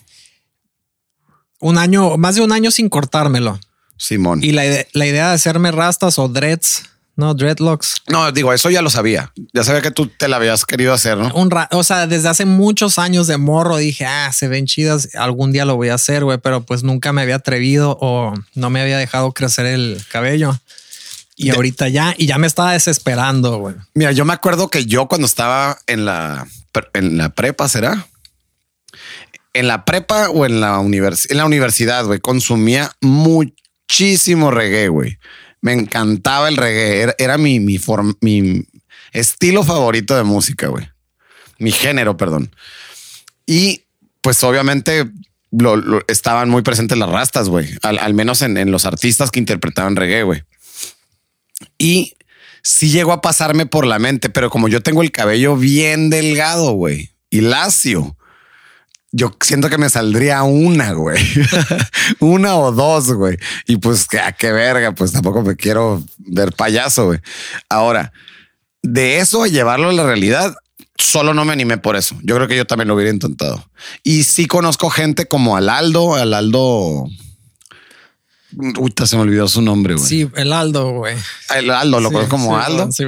[1.61, 3.59] Un año, más de un año sin cortármelo.
[3.97, 4.43] Simón.
[4.45, 6.85] Y la, la idea de hacerme rastas o dreads,
[7.17, 7.97] no dreadlocks.
[8.07, 9.33] No, digo, eso ya lo sabía.
[9.53, 11.35] Ya sabía que tú te la habías querido hacer, ¿no?
[11.35, 15.09] Un ra- o sea, desde hace muchos años de morro dije, ah, se ven chidas,
[15.17, 18.71] algún día lo voy a hacer, güey, pero pues nunca me había atrevido o no
[18.71, 20.57] me había dejado crecer el cabello.
[21.35, 23.75] Y De- ahorita ya, y ya me estaba desesperando, güey.
[23.95, 26.47] Mira, yo me acuerdo que yo cuando estaba en la,
[26.95, 28.07] en la prepa, ¿será?
[29.55, 35.19] En la prepa o en la, en la universidad, güey, consumía muchísimo reggae, güey.
[35.61, 37.15] Me encantaba el reggae.
[37.19, 37.79] Era, mi, mi,
[38.21, 38.65] mi
[39.13, 40.89] estilo favorito de música, güey.
[41.59, 42.55] Mi género, perdón.
[43.47, 43.83] Y
[44.21, 45.07] pues obviamente
[45.51, 47.69] lo- lo- estaban muy presentes las rastas, güey.
[47.83, 50.45] Al, al menos en, en los artistas que interpretaban reggae, güey.
[51.79, 52.15] Y
[52.63, 56.73] sí llegó a pasarme por la mente, pero como yo tengo el cabello bien delgado,
[56.73, 58.17] güey, y lacio,
[59.11, 61.23] yo siento que me saldría una, güey,
[62.21, 63.39] una o dos, güey.
[63.67, 67.21] Y pues, ¿qué, a qué verga, pues tampoco me quiero ver payaso, güey.
[67.69, 68.13] Ahora,
[68.83, 70.55] de eso a llevarlo a la realidad,
[70.97, 72.17] solo no me animé por eso.
[72.23, 73.65] Yo creo que yo también lo hubiera intentado.
[74.03, 77.07] Y sí conozco gente como Alaldo, Alaldo.
[78.57, 80.07] Uy, se me olvidó su nombre, güey.
[80.07, 81.17] Sí, el Aldo, güey.
[81.55, 82.93] El Aldo, lo Sí, conozco como sí, Aldo.
[82.93, 83.05] sí.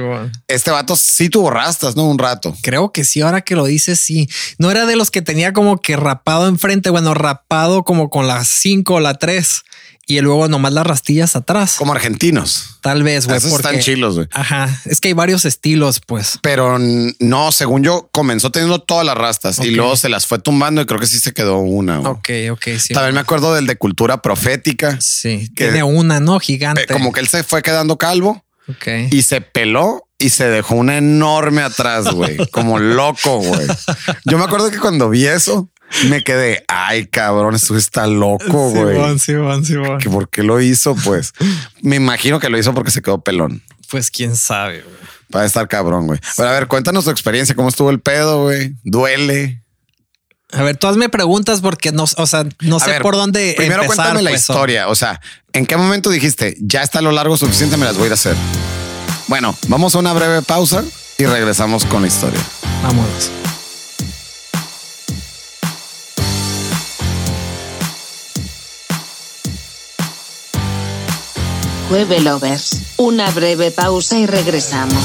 [0.47, 2.03] Este vato sí tuvo rastas, ¿no?
[2.05, 2.55] Un rato.
[2.61, 4.29] Creo que sí, ahora que lo dices, sí.
[4.59, 8.43] No era de los que tenía como que rapado enfrente, bueno, rapado como con la
[8.45, 9.63] 5 o la 3
[10.17, 11.75] y luego nomás las rastillas atrás.
[11.77, 12.77] Como argentinos.
[12.81, 13.37] Tal vez, güey.
[13.37, 14.27] Esos están porque- chilos, güey.
[14.31, 14.81] Ajá.
[14.85, 16.39] Es que hay varios estilos, pues.
[16.41, 20.81] Pero no, según yo, comenzó teniendo todas las rastas y luego se las fue tumbando
[20.81, 21.97] y creo que sí se quedó una.
[21.99, 22.11] güey.
[22.11, 22.93] Ok, ok, sí.
[22.93, 24.97] También me acuerdo del de cultura profética.
[24.99, 26.39] Sí, que- tiene una, ¿no?
[26.39, 26.83] Gigante.
[26.83, 28.87] Eh, Como que él se fue quedando calvo Ok.
[29.11, 32.37] y se peló y se dejó una enorme atrás, güey.
[32.51, 33.67] como loco, güey.
[34.25, 35.69] Yo me acuerdo que cuando vi eso,
[36.09, 39.19] me quedé, ay, cabrón, esto está loco, güey.
[39.19, 39.99] Simón, Simón.
[39.99, 41.33] que por qué lo hizo, pues
[41.81, 43.63] me imagino que lo hizo porque se quedó pelón.
[43.89, 44.95] Pues quién sabe, güey.
[45.33, 46.19] Va a estar cabrón, güey.
[46.35, 48.75] Pero a ver, cuéntanos tu experiencia, cómo estuvo el pedo, güey.
[48.83, 49.63] Duele.
[50.51, 53.53] A ver, tú hazme preguntas porque no, o sea, no A sé ver, por dónde
[53.55, 54.89] Primero empezar, cuéntame la pues, historia.
[54.89, 55.21] O sea,
[55.53, 57.77] ¿en qué momento dijiste ya está lo largo suficiente?
[57.77, 58.35] Me las voy a a hacer.
[59.27, 60.83] Bueno, vamos a una breve pausa
[61.17, 62.41] y regresamos con la historia.
[62.83, 63.31] Vámonos.
[71.91, 72.95] Jueve Lovers.
[72.95, 75.03] Una breve pausa y regresamos.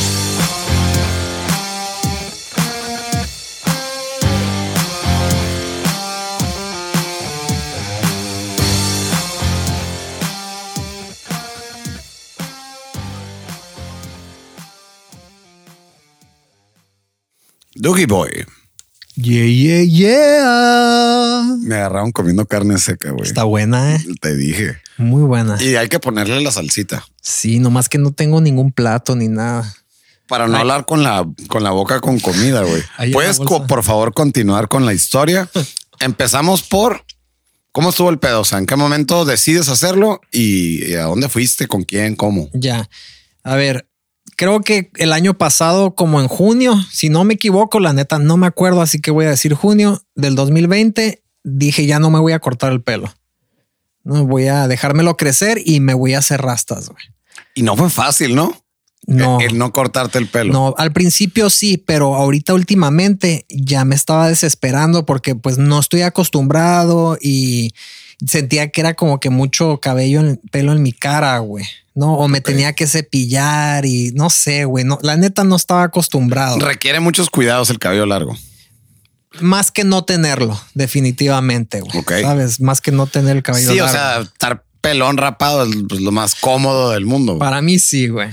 [17.75, 18.56] Doogie Boy.
[19.16, 21.57] Yeah, yeah, yeah.
[21.62, 23.26] Me agarraron comiendo carne seca, güey.
[23.26, 24.05] Está buena, ¿eh?
[24.20, 24.76] Te dije.
[24.98, 25.57] Muy buena.
[25.62, 29.74] Y hay que ponerle la salsita Sí, nomás que no tengo ningún plato ni nada.
[30.29, 32.83] para no hablar con la, con la boca con comida, güey.
[33.12, 35.48] ¿Puedes, por favor, continuar con la historia?
[36.00, 37.05] Empezamos por
[37.72, 38.40] cómo estuvo el pedo.
[38.40, 42.50] O sea, en qué momento decides hacerlo y, y a dónde fuiste, con quién, cómo.
[42.52, 42.88] Ya.
[43.42, 43.88] A ver,
[44.37, 48.37] creo que el año pasado, como en junio, si no me equivoco, la neta no
[48.37, 52.33] me acuerdo, así que voy a decir junio del 2020, dije ya no me voy
[52.33, 53.12] a cortar el pelo.
[54.05, 56.88] No voy a dejármelo crecer y me voy a hacer rastas.
[56.88, 57.05] güey.
[57.55, 58.55] Y no fue fácil, ¿no?
[59.07, 60.53] No, El, el no cortarte el pelo.
[60.53, 66.03] no, al principio sí, pero ahorita últimamente ya me estaba desesperando porque pues no estoy
[66.03, 67.72] acostumbrado y
[68.27, 71.64] sentía que era como que mucho cabello, en, pelo en mi cara, güey.
[71.96, 74.85] No, o me tenía que cepillar y no sé, güey.
[74.85, 76.59] No, la neta no estaba acostumbrado.
[76.59, 78.37] Requiere muchos cuidados el cabello largo.
[79.40, 81.96] Más que no tenerlo, definitivamente, güey.
[81.98, 82.12] Ok.
[82.22, 83.92] Sabes, más que no tener el cabello Sí, o largo.
[83.98, 87.32] sea, estar pelón rapado es pues, lo más cómodo del mundo.
[87.32, 87.40] güey.
[87.40, 88.30] para mí sí, güey.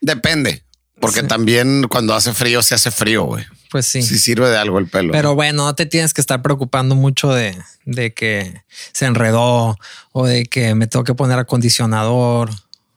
[0.00, 0.62] Depende,
[1.00, 1.26] porque Sí.
[1.26, 3.44] también cuando hace frío se hace frío, güey.
[3.70, 4.02] Pues sí.
[4.02, 5.12] Sí sirve de algo el pelo.
[5.12, 9.76] Pero bueno, no te tienes que estar preocupando mucho de, de que se enredó
[10.12, 12.50] o de que me tengo que poner acondicionador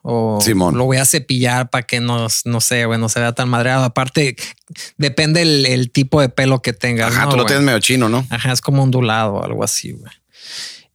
[0.10, 0.78] o Simón.
[0.78, 3.84] lo voy a cepillar para que no, no sé, güey, no se vea tan madreado.
[3.84, 4.38] Aparte,
[4.98, 7.12] depende el, el tipo de pelo que tengas.
[7.12, 7.48] Ajá, ¿no, tú lo güey?
[7.48, 8.26] tienes medio chino, ¿no?
[8.30, 10.12] Ajá, es como ondulado o algo así, güey.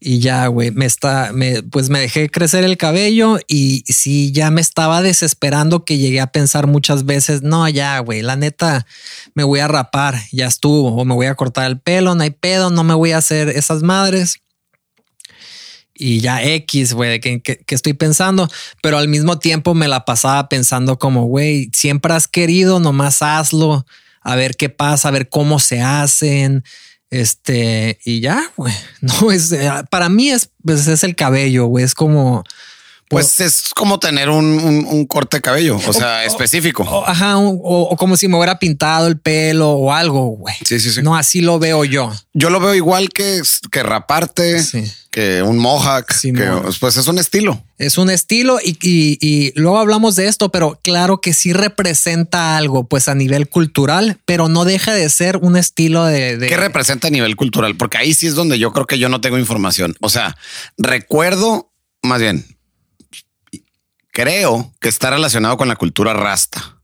[0.00, 4.50] Y ya, güey, me está, me, pues me dejé crecer el cabello y sí, ya
[4.50, 8.84] me estaba desesperando que llegué a pensar muchas veces, no, ya, güey, la neta,
[9.34, 12.30] me voy a rapar, ya estuvo, o me voy a cortar el pelo, no hay
[12.30, 14.41] pedo, no me voy a hacer esas madres.
[16.02, 18.48] Y ya X, güey, que, que, que estoy pensando,
[18.82, 23.86] pero al mismo tiempo me la pasaba pensando como, güey, siempre has querido, nomás hazlo,
[24.20, 26.64] a ver qué pasa, a ver cómo se hacen.
[27.10, 28.72] Este, y ya, güey.
[29.00, 31.84] No es eh, para mí es, pues, es el cabello, güey.
[31.84, 32.42] Es como,
[33.08, 36.82] Pues es como tener un, un- un corte de cabello, o sea, específico.
[36.84, 40.54] o- ajá, o como si me hubiera pintado el pelo o algo, güey.
[40.64, 41.02] Sí, sí, sí.
[41.02, 42.10] No, así lo veo yo.
[42.32, 44.90] Yo lo veo igual que, que raparte, Sí.
[45.12, 46.48] Que un mohawk, Sí, que
[46.80, 47.62] pues es un estilo.
[47.78, 52.56] Es un estilo y, y- y luego hablamos de esto, pero claro que sí representa
[52.56, 56.56] algo, pues a nivel cultural, pero no deja de ser un estilo de, de- ¿Qué
[56.56, 57.76] representa a nivel cultural?
[57.76, 59.94] Porque ahí sí es donde yo creo que yo no tengo información.
[60.00, 60.36] O sea,
[60.78, 61.70] recuerdo,
[62.02, 62.46] más bien,
[64.12, 66.78] creo que está relacionado con la cultura rasta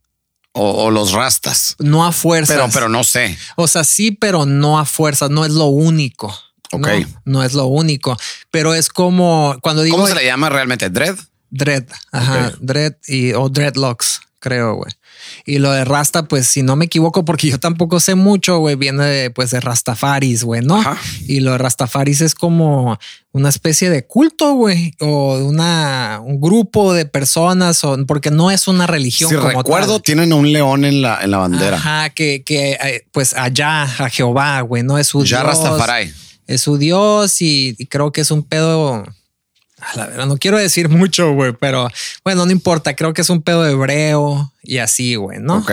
[0.53, 2.57] o, o los rastas, no a fuerzas.
[2.57, 3.38] pero, pero no sé.
[3.57, 6.37] O sea, sí, pero no a fuerzas, no es lo único.
[6.73, 6.87] Ok.
[6.87, 8.17] No, no es lo único,
[8.51, 10.91] pero es como cuando digo ¿Cómo se le llama realmente?
[10.91, 11.17] Dread.
[11.51, 14.93] dread, ajá, dread y o dreadlocks, creo, güey.
[15.45, 18.77] Y lo de Rasta, pues si no me equivoco, porque yo tampoco sé mucho, güey,
[18.77, 20.77] viene de, pues de Rastafaris, güey, ¿no?
[20.77, 20.97] Ajá.
[21.27, 22.99] Y lo de Rastafaris es como
[23.33, 28.69] una especie de culto, güey, o una, un grupo de personas, o, porque no es
[28.69, 30.03] una religión Si como recuerdo, tal.
[30.03, 31.77] tienen un león en la, en la bandera.
[31.77, 36.13] Ajá, que, que eh, pues allá a Jehová, güey, no es su Ya Dios, Rastafari.
[36.49, 39.05] Es su Dios y, y creo que es un pedo.
[39.81, 41.89] A la verdad, no quiero decir mucho, güey, pero
[42.25, 42.97] bueno, no importa.
[42.97, 45.59] Creo que es un pedo hebreo y así, güey, ¿no?
[45.59, 45.71] Ok.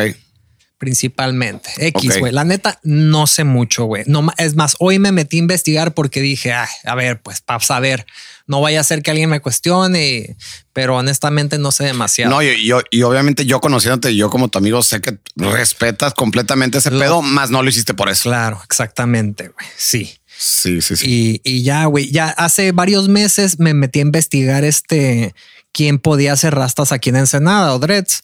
[0.77, 1.69] Principalmente.
[1.77, 2.33] X, güey.
[2.33, 4.03] La neta, no sé mucho, güey.
[4.07, 7.61] No, es más, hoy me metí a investigar porque dije, "Ay, a ver, pues para
[7.61, 8.05] saber,
[8.45, 10.35] no vaya a ser que alguien me cuestione,
[10.73, 12.29] pero honestamente no sé demasiado.
[12.35, 16.77] No, y, yo- y obviamente yo conociéndote, yo como tu amigo, sé que respetas completamente
[16.79, 18.23] ese Lo- pedo, más no lo hiciste por eso.
[18.23, 19.65] Claro, exactamente, güey.
[19.77, 20.17] Sí.
[20.37, 21.05] Sí, sí, sí.
[21.07, 25.33] Y, y ya, güey, ya hace varios meses me metí a investigar este
[25.71, 28.23] quién podía hacer rastas aquí en Ensenada o dreads.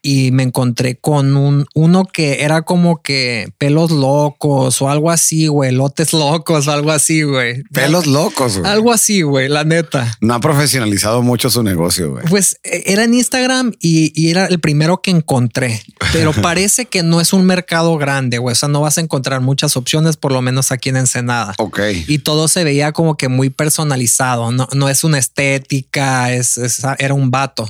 [0.00, 5.48] Y me encontré con un uno que era como que pelos locos o algo así,
[5.48, 7.62] güey, lotes locos algo así, güey.
[7.72, 8.70] Pelos locos, güey.
[8.70, 10.16] Algo así, güey, la neta.
[10.20, 12.24] No ha profesionalizado mucho su negocio, güey.
[12.28, 15.82] Pues eh, era en Instagram y, y era el primero que encontré,
[16.12, 18.52] pero parece que no es un mercado grande, güey.
[18.52, 21.54] O sea, no vas a encontrar muchas opciones, por lo menos aquí en Ensenada.
[21.58, 21.80] Ok.
[22.06, 24.52] y todo se veía como que muy personalizado.
[24.52, 27.68] No, no es una estética, es, es- era un vato.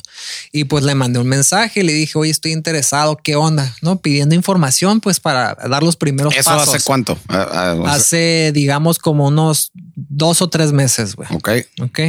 [0.53, 3.75] Y pues le mandé un mensaje y le dije, oye, estoy interesado, ¿qué onda?
[3.83, 3.97] ¿No?
[4.01, 6.75] Pidiendo información, pues para dar los primeros ¿Eso pasos.
[6.75, 7.19] hace cuánto?
[7.29, 11.29] Ah, ah, Hace, digamos, como unos dos o tres meses, güey.
[11.33, 11.51] ok.
[11.83, 12.01] Ok.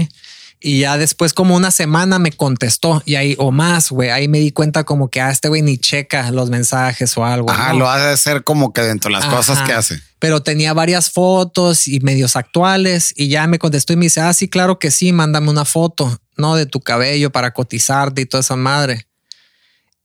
[0.61, 4.09] Y ya después, como una semana, me contestó y ahí, o más, güey.
[4.09, 7.47] Ahí me di cuenta, como que, ah, este güey ni checa los mensajes o algo.
[7.53, 7.73] ¿no?
[7.75, 10.01] lo ha de hacer como que dentro de las cosas que hace.
[10.19, 14.33] Pero tenía varias fotos y medios actuales y ya me contestó y me dice, ah,
[14.33, 16.57] sí, claro que sí, mándame una foto, ¿no?
[16.57, 19.07] De tu cabello para cotizarte y toda esa madre.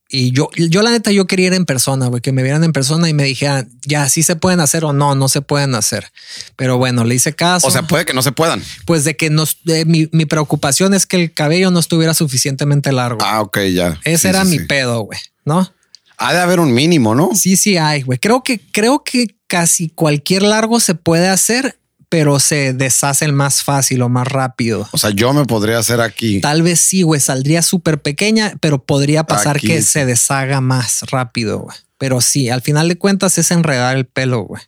[0.07, 2.73] Y yo, yo la neta, yo quería ir en persona, güey, que me vieran en
[2.73, 6.11] persona y me dijeran, ya, sí se pueden hacer o no, no se pueden hacer.
[6.55, 7.65] Pero bueno, le hice caso.
[7.67, 8.61] O sea, puede que no se puedan.
[8.85, 12.91] pues de que nos, de mi, mi preocupación es que el cabello no estuviera suficientemente
[12.91, 13.17] largo.
[13.23, 13.99] Ah, ok, ya.
[14.03, 14.65] Ese Sí, era sí, mi sí.
[14.65, 15.73] pedo, güey, ¿no?
[16.17, 17.31] Ha de haber un mínimo, ¿no?
[17.33, 18.19] Sí, sí hay, güey.
[18.19, 21.77] Creo que, creo que casi cualquier largo se puede hacer,
[22.09, 24.87] pero se deshace el más fácil o más rápido.
[24.91, 26.41] O sea, yo me podría hacer aquí.
[26.41, 31.01] Tal vez sí, güey, saldría súper pequeña, pero podría pasar Aquí que se deshaga más
[31.11, 31.77] rápido, güey.
[31.97, 34.61] Pero sí, al final de cuentas es enredar el pelo, güey.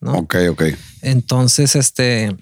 [0.00, 0.12] ¿no?
[0.18, 0.62] Ok, ok.
[1.02, 2.36] Entonces, este,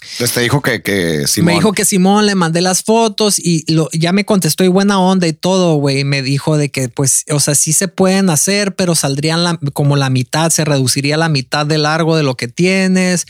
[0.00, 1.46] Entonces te dijo que, Simón.
[1.46, 5.00] me dijo que Simón le mandé las fotos y lo, ya me contestó y buena
[5.00, 6.04] onda y todo, güey.
[6.04, 9.96] Me dijo de que, pues, o sea, sí se pueden hacer, pero saldrían la- como
[9.96, 13.26] la mitad, se reduciría la mitad de largo de lo que tienes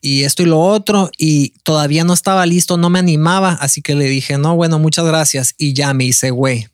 [0.00, 1.10] y esto y lo otro.
[1.18, 3.52] Y todavía no estaba listo, no me animaba.
[3.60, 5.54] Así que le dije, no, bueno, muchas gracias.
[5.58, 6.66] Y ya me hice, güey,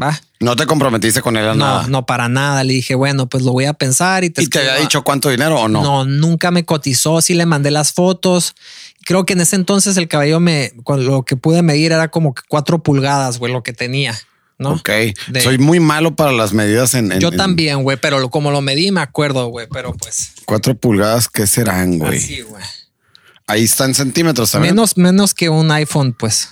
[0.00, 0.20] va.
[0.40, 1.86] No te comprometiste con él a No, nada.
[1.88, 2.64] no para nada.
[2.64, 5.28] Le dije, bueno, pues lo voy a pensar y te ¿Y te había dicho cuánto
[5.28, 5.82] dinero o no?
[5.82, 7.20] No, nunca me cotizó.
[7.20, 8.54] Sí le mandé las fotos.
[9.04, 12.34] Creo que en ese entonces el cabello me, con lo que pude medir era como
[12.34, 14.18] que cuatro pulgadas, güey, lo que tenía,
[14.58, 14.72] ¿no?
[14.72, 14.88] Ok.
[15.28, 17.12] De- Soy muy malo para las medidas en.
[17.12, 20.74] en- Yo también, güey, pero lo- como lo medí, me acuerdo, güey, pero pues Cuatro
[20.74, 22.18] pulgadas, ¿qué serán, güey?
[22.18, 22.62] así, güey.
[23.46, 24.74] Ahí está en centímetros también.
[24.74, 26.50] Menos, menos que un iPhone, pues,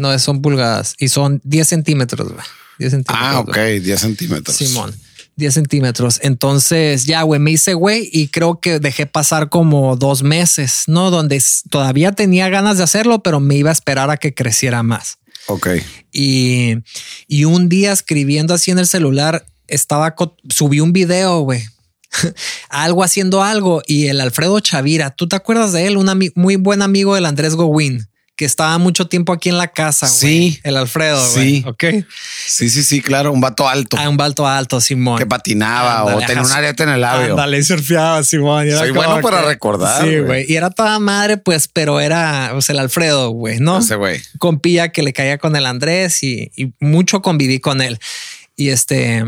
[0.00, 0.18] ¿no?
[0.18, 2.44] Son pulgadas y son 10 centímetros, güey.
[2.78, 3.18] 10 centímetros.
[3.20, 3.80] Ah, ok, güey.
[3.80, 4.56] 10 centímetros.
[4.56, 4.94] Simón.
[5.36, 6.18] 10 centímetros.
[6.22, 11.10] Entonces, ya, güey, me hice, güey, y creo que dejé pasar como dos meses, ¿no?
[11.10, 15.18] Donde todavía tenía ganas de hacerlo, pero me iba a esperar a que creciera más.
[15.46, 15.68] Ok.
[16.12, 16.76] Y,
[17.26, 20.14] y un día escribiendo así en el celular, estaba,
[20.48, 21.62] subí un video, güey.
[22.68, 25.96] algo haciendo algo y el Alfredo Chavira, ¿tú te acuerdas de él?
[25.96, 28.06] Un muy buen amigo del Andrés Gowin,
[28.40, 30.06] que estaba mucho tiempo aquí en la casa.
[30.06, 30.58] Sí.
[30.62, 31.22] El Alfredo.
[31.22, 31.60] Sí.
[31.60, 32.00] güey.
[32.00, 32.06] Ok.
[32.46, 33.32] Sí, sí, sí, claro.
[33.32, 35.18] Un vato alto A un balto alto, Simón.
[35.18, 37.32] que patinaba o tenía ajá, un arete en el labio.
[37.32, 38.64] Ándale, y surfeaba, Simón.
[38.66, 40.46] y era Soy bueno para que- recordar, Sí, güey.
[40.50, 43.80] Y era toda madre, pues, pero era sea, el Alfredo, güey, ¿no?
[43.80, 44.22] Ese güey.
[44.38, 47.98] Compilla que le caía con el Andrés y, y mucho conviví con él.
[48.56, 49.22] Y este.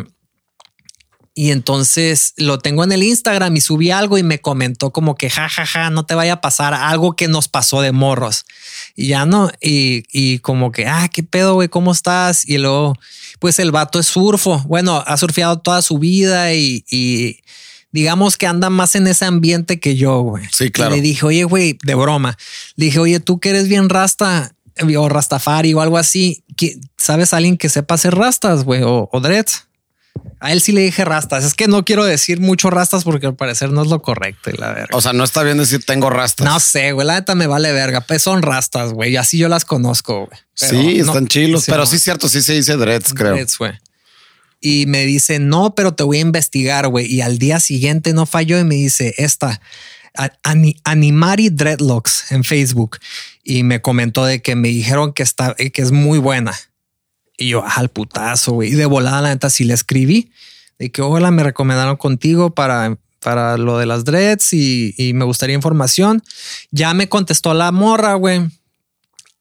[1.34, 5.30] Y entonces lo tengo en el Instagram y subí algo y me comentó como que
[5.30, 8.44] ja, ja, ja, no te vaya a pasar algo que nos pasó de morros.
[8.96, 9.50] Y ya no.
[9.60, 12.46] Y, y como que, ah, qué pedo, güey, ¿cómo estás?
[12.46, 12.96] Y luego,
[13.38, 14.62] pues el vato es surfo.
[14.66, 17.38] Bueno, ha surfeado toda su vida y, y
[17.92, 20.44] digamos que anda más en ese ambiente que yo, güey.
[20.52, 20.94] Sí, claro.
[20.94, 22.36] Y le dije, oye, güey, de broma.
[22.76, 24.54] Le dije, oye, tú que eres bien rasta
[24.98, 28.82] o rastafari o algo así, que ¿sabes a alguien que sepa hacer rastas, güey?
[28.82, 29.66] O, o dreads.
[30.40, 31.44] A él sí le dije rastas.
[31.44, 34.56] Es que no quiero decir mucho rastas porque al parecer no es lo correcto y
[34.56, 34.88] la verga.
[34.96, 36.44] O sea, no está bien decir tengo rastas.
[36.44, 37.06] No sé, güey.
[37.06, 38.00] La neta me vale verga.
[38.00, 39.12] Pues son rastas, güey.
[39.12, 40.40] Y así yo las conozco, güey.
[40.54, 41.86] Sí, no- están chilos, pero no.
[41.86, 43.34] sí es cierto, sí se dice dreads, creo.
[43.34, 43.72] Dreads, güey.
[44.60, 47.06] Y me dice, no, pero te voy a investigar, güey.
[47.06, 49.60] Y al día siguiente no falló y me dice, esta,
[50.42, 52.98] Ani- Animari Dreadlocks en Facebook.
[53.44, 56.52] Y me comentó de que me dijeron que está, que es muy buena.
[57.42, 58.70] Y yo, "Ah, al putazo, güey.
[58.70, 60.30] Y de volada, la neta, sí le escribí.
[60.78, 65.24] De que, hola, me recomendaron contigo para, para lo de las dreads y, y me
[65.24, 66.22] gustaría información.
[66.70, 68.40] Ya me contestó la morra, güey.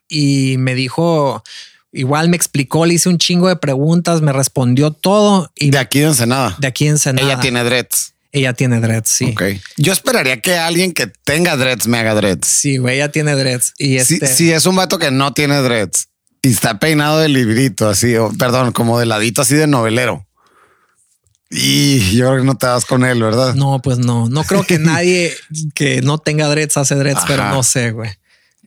[0.10, 1.44] Y me dijo,
[1.92, 5.52] igual me explicó, le hice un chingo de preguntas, me respondió todo.
[5.56, 6.56] Y De aquí de Ensenada.
[6.60, 7.26] de aquí en Ensenada.
[7.28, 8.14] Ella tiene dreads.
[8.34, 9.26] Ella tiene dreads, sí.
[9.26, 9.44] Ok.
[9.78, 12.48] Yo esperaría que alguien que tenga dreads me haga dreads.
[12.48, 13.74] Sí, güey, ella tiene dreads.
[13.78, 16.08] Y Si, este, si es un vato que no tiene dreads
[16.42, 20.26] y está peinado de librito, así, o perdón, como de ladito, así de novelero.
[21.50, 23.56] Y yo creo que no te das con él, ¿verdad?
[23.56, 25.34] no, pues no, no creo que nadie
[25.76, 27.28] que no tenga dreads hace dreads, Ajá.
[27.28, 28.10] pero no sé, güey.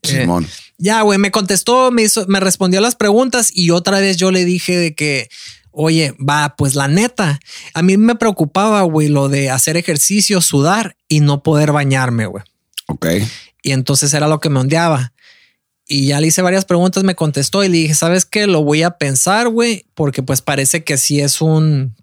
[0.02, 0.46] Eh, Simón.
[0.76, 4.44] Ya, güey, me contestó, me hizo, me respondió las preguntas y otra vez yo le
[4.44, 5.30] dije de que,
[5.70, 7.40] oye, va, pues la neta,
[7.72, 12.44] a mí me preocupaba, güey, lo de hacer ejercicio, sudar y no poder bañarme, güey.
[12.86, 13.06] Ok.
[13.62, 15.13] Y entonces era lo que me ondeaba.
[15.86, 18.46] Y ya le hice varias preguntas, me contestó y le dije, ¿sabes qué?
[18.46, 21.94] Lo voy a pensar, güey, porque pues parece que sí es un,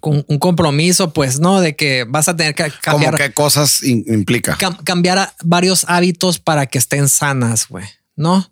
[0.00, 1.60] un, compromiso, pues, ¿no?
[1.60, 4.58] De que vas a tener que ¿Cómo cambiar, qué cosas implica?
[4.58, 8.48] cam- cambiar a- varios hábitos para que estén sanas, güey, ¿no?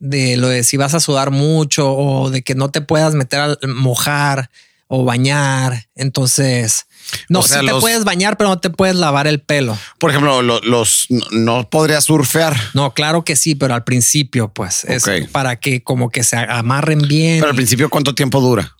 [0.00, 3.40] de lo de si vas a sudar mucho o de que no te puedas meter
[3.40, 4.50] al mojar
[4.86, 5.88] o bañar.
[5.94, 6.86] Entonces,
[7.28, 9.76] no, O sea, sí te los- puedes bañar, pero no te puedes lavar el pelo.
[9.98, 12.56] Por ejemplo, lo- los no, no podría surfear.
[12.74, 17.00] No, claro que sí, pero al principio, pues es para que como que se amarren
[17.08, 17.40] bien.
[17.40, 18.74] Pero al principio, ¿cuánto tiempo dura?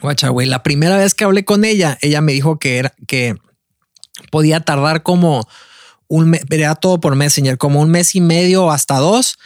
[0.00, 3.36] Guacha, güey, la primera vez que hablé con ella, ella me dijo que era que
[4.30, 5.48] podía tardar como
[6.08, 9.38] un mes, era todo por Messenger, como un mes y medio hasta dos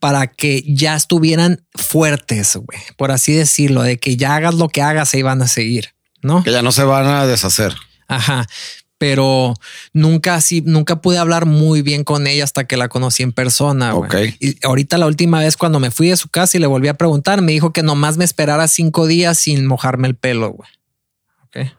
[0.00, 4.82] para que ya estuvieran fuertes, güey, por así decirlo, de que ya hagas lo que
[4.82, 6.42] hagas, se iban a seguir, ¿no?
[6.42, 7.74] Que ya no se van a deshacer.
[8.08, 8.46] Ajá.
[8.96, 9.54] Pero
[9.92, 13.94] nunca así, nunca pude hablar muy bien con ella hasta que la conocí en persona.
[13.94, 14.14] Ok.
[14.38, 16.94] Y ahorita la última vez cuando me fui de su casa y le volví a
[16.94, 20.70] preguntar, me dijo que nomás me esperara cinco días sin mojarme el pelo, güey.
[21.42, 21.72] Ok.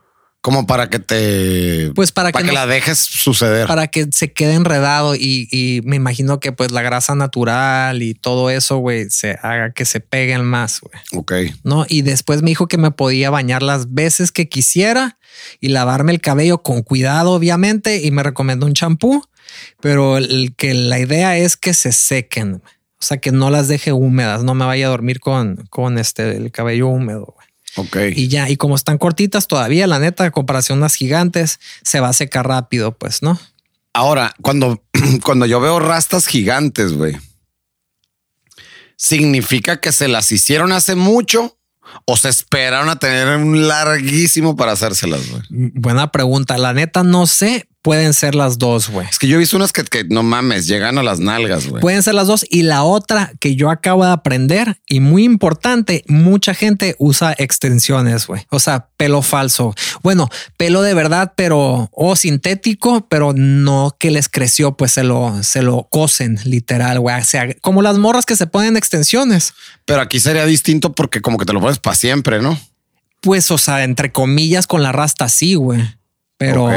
[0.46, 1.90] Como para que te.
[1.96, 3.66] Pues para para que que, no- la dejes suceder.
[3.66, 8.14] Para que se quede enredado y, y me imagino que pues la grasa natural y
[8.14, 11.02] todo eso, güey, se haga que se peguen más, güey.
[11.20, 11.32] Ok.
[11.64, 11.84] ¿no?
[11.88, 15.18] Y después me dijo que me podía bañar las veces que quisiera
[15.60, 19.24] y lavarme el cabello con cuidado, obviamente, y me recomendó un champú,
[19.80, 22.62] pero el, que la idea es que se sequen,
[22.98, 26.36] o sea, que no las deje húmedas, no me vaya a dormir con, con este,
[26.36, 27.34] el cabello húmedo.
[27.76, 27.96] Ok.
[28.14, 32.08] Y ya, y como están cortitas todavía, la neta, comparación a unas gigantes, se va
[32.08, 33.38] a secar rápido, pues, ¿no?
[33.92, 34.82] Ahora, cuando,
[35.24, 37.16] cuando yo veo rastas gigantes, güey,
[38.96, 41.56] ¿significa que se las hicieron hace mucho
[42.04, 45.42] o se esperaron a tener un larguísimo para hacérselas, güey?
[45.50, 46.58] Buena pregunta.
[46.58, 47.68] La neta, no sé.
[47.86, 49.06] Pueden ser las dos, güey.
[49.08, 51.80] Es que yo he visto unas que, que no mames, llegan a las nalgas, güey.
[51.80, 52.44] Pueden ser las dos.
[52.50, 58.26] Y la otra que yo acabo de aprender y muy importante, mucha gente usa extensiones,
[58.26, 58.44] güey.
[58.50, 59.72] O sea, pelo falso.
[60.02, 65.40] Bueno, pelo de verdad, pero o sintético, pero no que les creció, pues se lo,
[65.44, 67.20] se lo cosen literal, güey.
[67.20, 69.54] O sea, como las morras que se ponen extensiones.
[69.84, 72.58] Pero aquí sería distinto porque como que te lo pones para siempre, ¿no?
[73.20, 75.84] Pues, o sea, entre comillas, con la rasta sí, güey.
[76.36, 76.74] Pero, Ok.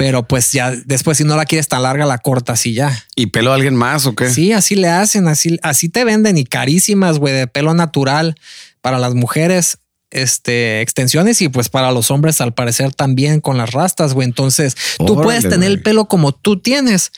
[0.00, 3.04] Pero pues ya después, si no la quieres tan larga, la cortas y ya.
[3.14, 4.30] ¿Y pelo a alguien más o qué?
[4.30, 8.34] Sí, así le hacen, así, así te venden y carísimas, güey, de pelo natural
[8.80, 9.76] para las mujeres,
[10.10, 14.26] este, extensiones y pues para los hombres al parecer también con las rastas, güey.
[14.26, 17.12] Entonces tú puedes tener el pelo como tú tienes,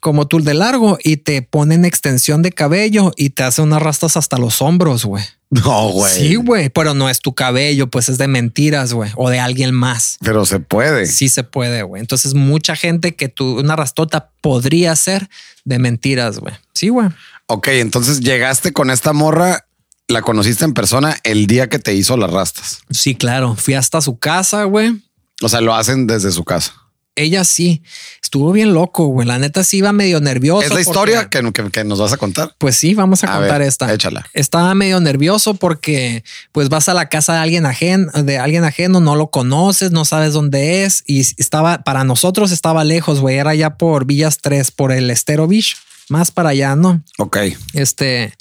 [0.00, 3.82] como tú el de largo y te ponen extensión de cabello y te hacen unas
[3.82, 5.24] rastas hasta los hombros, güey.
[5.50, 6.12] No, güey.
[6.12, 9.74] Sí, güey, pero no es tu cabello, pues es de mentiras, güey, o de alguien
[9.74, 10.18] más.
[10.20, 11.06] Pero se puede.
[11.06, 12.00] Sí se puede, güey.
[12.00, 15.28] Entonces mucha gente que tú una rastota podría ser
[15.64, 16.54] de mentiras, güey.
[16.74, 17.08] Sí, güey.
[17.46, 19.66] Ok, entonces llegaste con esta morra,
[20.06, 22.80] la conociste en persona el día que te hizo las rastas.
[22.90, 23.54] Sí, claro.
[23.56, 25.02] Fui hasta su casa, güey.
[25.42, 26.74] O sea, lo hacen desde su casa.
[27.18, 27.82] Ella sí
[28.22, 29.26] estuvo bien loco, güey.
[29.26, 30.62] La neta sí iba medio nervioso.
[30.62, 32.54] ¿Es la porque- historia que, que- que nos vas a contar?
[32.58, 33.92] Pues sí, vamos a, A contar ver, esta.
[33.92, 34.26] échala.
[34.32, 39.00] Estaba medio nervioso porque pues vas a la casa de alguien ajeno, de alguien ajeno,
[39.00, 43.36] no lo conoces, no sabes dónde es y estaba para nosotros estaba lejos, güey.
[43.38, 45.76] Era ya por Villas 3, por el Estero Beach,
[46.08, 47.02] más para allá, ¿no?
[47.18, 47.38] Ok.
[47.74, 48.32] Este,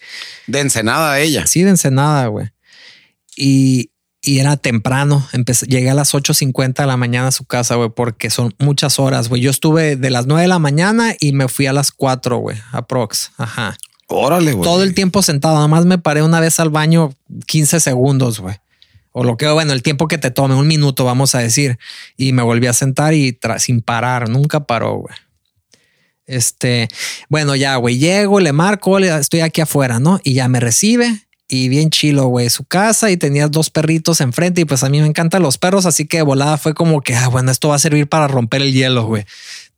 [0.47, 1.45] De Ensenada ella.
[1.47, 2.47] sí, de Ensenada, güey.
[3.35, 5.25] Y, y era temprano.
[5.31, 8.99] Empecé, llegué a las 8.50 de la mañana a su casa, güey, porque son muchas
[8.99, 9.41] horas, güey.
[9.41, 12.57] Yo estuve de las 9 de la mañana y me fui a las 4, güey,
[12.71, 13.31] aprox.
[13.37, 13.77] Ajá.
[14.07, 14.63] Órale, güey.
[14.63, 15.55] Todo el tiempo sentado.
[15.55, 17.13] Nada más me paré una vez al baño
[17.45, 18.55] 15 segundos, güey.
[19.11, 21.77] O lo que, bueno, el tiempo que te tome, un minuto, vamos a decir.
[22.17, 25.15] Y me volví a sentar y sin parar, nunca paró, güey.
[26.25, 26.87] Este,
[27.29, 30.19] bueno, ya, güey, llego, le marco, le- estoy aquí afuera, ¿no?
[30.23, 34.61] Y ya me recibe y bien chilo, güey, su casa y tenía dos perritos enfrente
[34.61, 37.15] y pues a mí me encantan los perros, así que de volada fue como que,
[37.15, 39.25] ah, bueno, esto va a servir para romper el hielo, güey.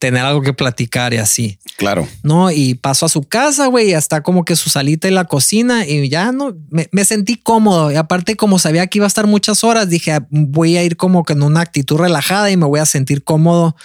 [0.00, 1.58] Tener algo que platicar y así.
[1.76, 2.08] Claro.
[2.24, 5.26] No, y paso a su casa, güey, y hasta como que su salita y la
[5.26, 7.92] cocina y ya no, me, me sentí cómodo.
[7.92, 10.96] Y aparte, como sabía que iba a estar muchas horas, dije, "Ah, voy a ir
[10.96, 13.76] como que en una actitud relajada y me voy a sentir cómodo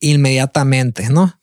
[0.00, 1.38] inmediatamente, ¿no?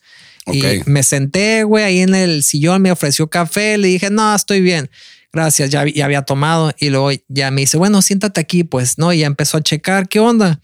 [0.46, 0.56] Ok.
[0.56, 4.62] Y me senté, güey, ahí en el sillón, me ofreció café, le dije, no, estoy
[4.62, 4.90] bien.
[5.36, 6.74] Gracias, ya, ya había tomado.
[6.80, 9.12] Y luego ya me dice, bueno, siéntate aquí, pues, ¿no?
[9.12, 10.62] Y ya empezó a checar qué onda.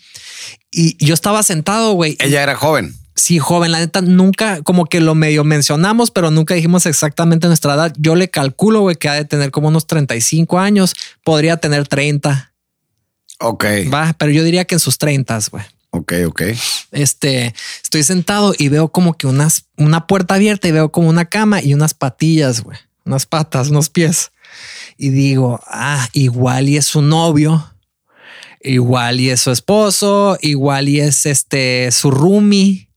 [0.71, 2.15] Y yo estaba sentado, güey.
[2.19, 2.95] Ella era joven.
[3.13, 7.73] Sí, joven, la neta, nunca, como que lo medio mencionamos, pero nunca dijimos exactamente nuestra
[7.73, 7.93] edad.
[7.97, 10.95] Yo le calculo, güey, que ha de tener como unos 35 años,
[11.25, 12.53] podría tener 30,
[13.41, 13.65] Ok.
[13.93, 15.63] va, pero yo diría que en sus 30, güey.
[15.89, 16.41] Ok, ok.
[16.91, 17.53] Este,
[17.83, 21.61] estoy sentado y veo como que unas, una puerta abierta y veo como una cama
[21.61, 24.31] y unas patillas, güey, unas patas, unos pies.
[24.97, 27.73] Y digo, ah, igual y es su novio,
[28.61, 32.89] igual y es su esposo, igual y es este su roomie,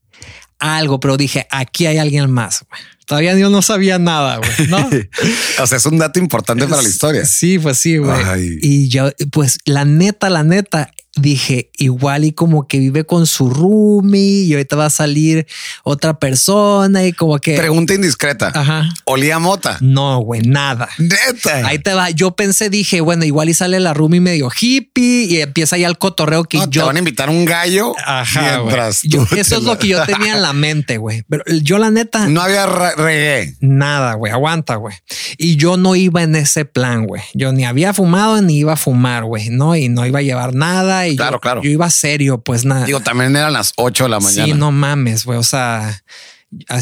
[0.59, 2.65] algo, pero dije, aquí hay alguien más.
[3.05, 4.89] Todavía yo no sabía nada, güey, ¿no?
[5.63, 7.25] o sea, es un dato importante para la historia.
[7.25, 8.59] Sí, pues sí, güey.
[8.61, 13.49] Y yo, pues la neta, la neta, dije, igual y como que vive con su
[13.49, 15.47] roomie y ahorita va a salir
[15.83, 17.55] otra persona y como que...
[17.55, 18.51] Pregunta indiscreta.
[18.53, 18.89] Ajá.
[19.05, 19.77] ¿Olía mota?
[19.81, 20.89] No, güey, nada.
[20.97, 21.67] Neta.
[21.67, 22.09] Ahí te va.
[22.09, 25.97] Yo pensé, dije, bueno, igual y sale la roomie medio hippie y empieza ya el
[25.97, 26.81] cotorreo que No, yo...
[26.81, 30.03] Te van a invitar un gallo Ajá, mientras tú Yo- Eso es lo que yo
[30.05, 31.23] tenía en la mente, güey.
[31.29, 32.27] Pero yo la neta...
[32.27, 33.55] No había re- reggae.
[33.61, 34.95] Nada, güey, aguanta, güey.
[35.37, 37.21] Y yo no iba en ese plan, güey.
[37.33, 39.75] Yo ni había fumado ni iba a fumar, güey, ¿no?
[39.75, 41.04] Y no iba a llevar nada.
[41.07, 41.61] Y Claro, yo, claro.
[41.63, 42.85] yo iba serio, pues nada.
[42.85, 44.45] Digo, también eran las 8 de la mañana.
[44.45, 45.37] Sí, no mames, güey.
[45.37, 46.03] O sea,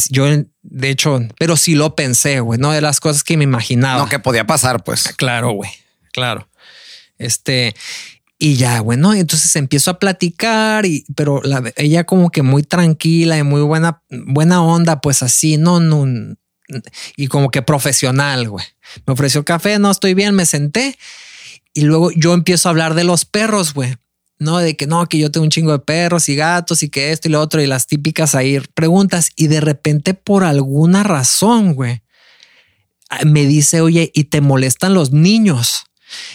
[0.09, 0.26] yo
[0.61, 3.99] de hecho, pero sí lo pensé, güey, no de las cosas que me imaginaba.
[3.99, 5.13] No, que podía pasar, pues.
[5.17, 5.71] Claro, güey.
[6.11, 6.47] Claro.
[7.17, 7.76] Este,
[8.38, 13.38] y ya, bueno, entonces empiezo a platicar y, pero la, ella como que muy tranquila
[13.38, 16.36] y muy buena, buena onda, pues así, no, no,
[17.15, 18.65] y como que profesional, güey.
[19.05, 20.97] Me ofreció café, no estoy bien, me senté
[21.74, 23.95] y luego yo empiezo a hablar de los perros, güey.
[24.40, 27.12] No, de que no, que yo tengo un chingo de perros y gatos y que
[27.12, 31.76] esto y lo otro y las típicas ahí preguntas y de repente por alguna razón,
[31.76, 32.02] güey,
[33.26, 35.86] me dice, oye, ¿y te molestan los niños?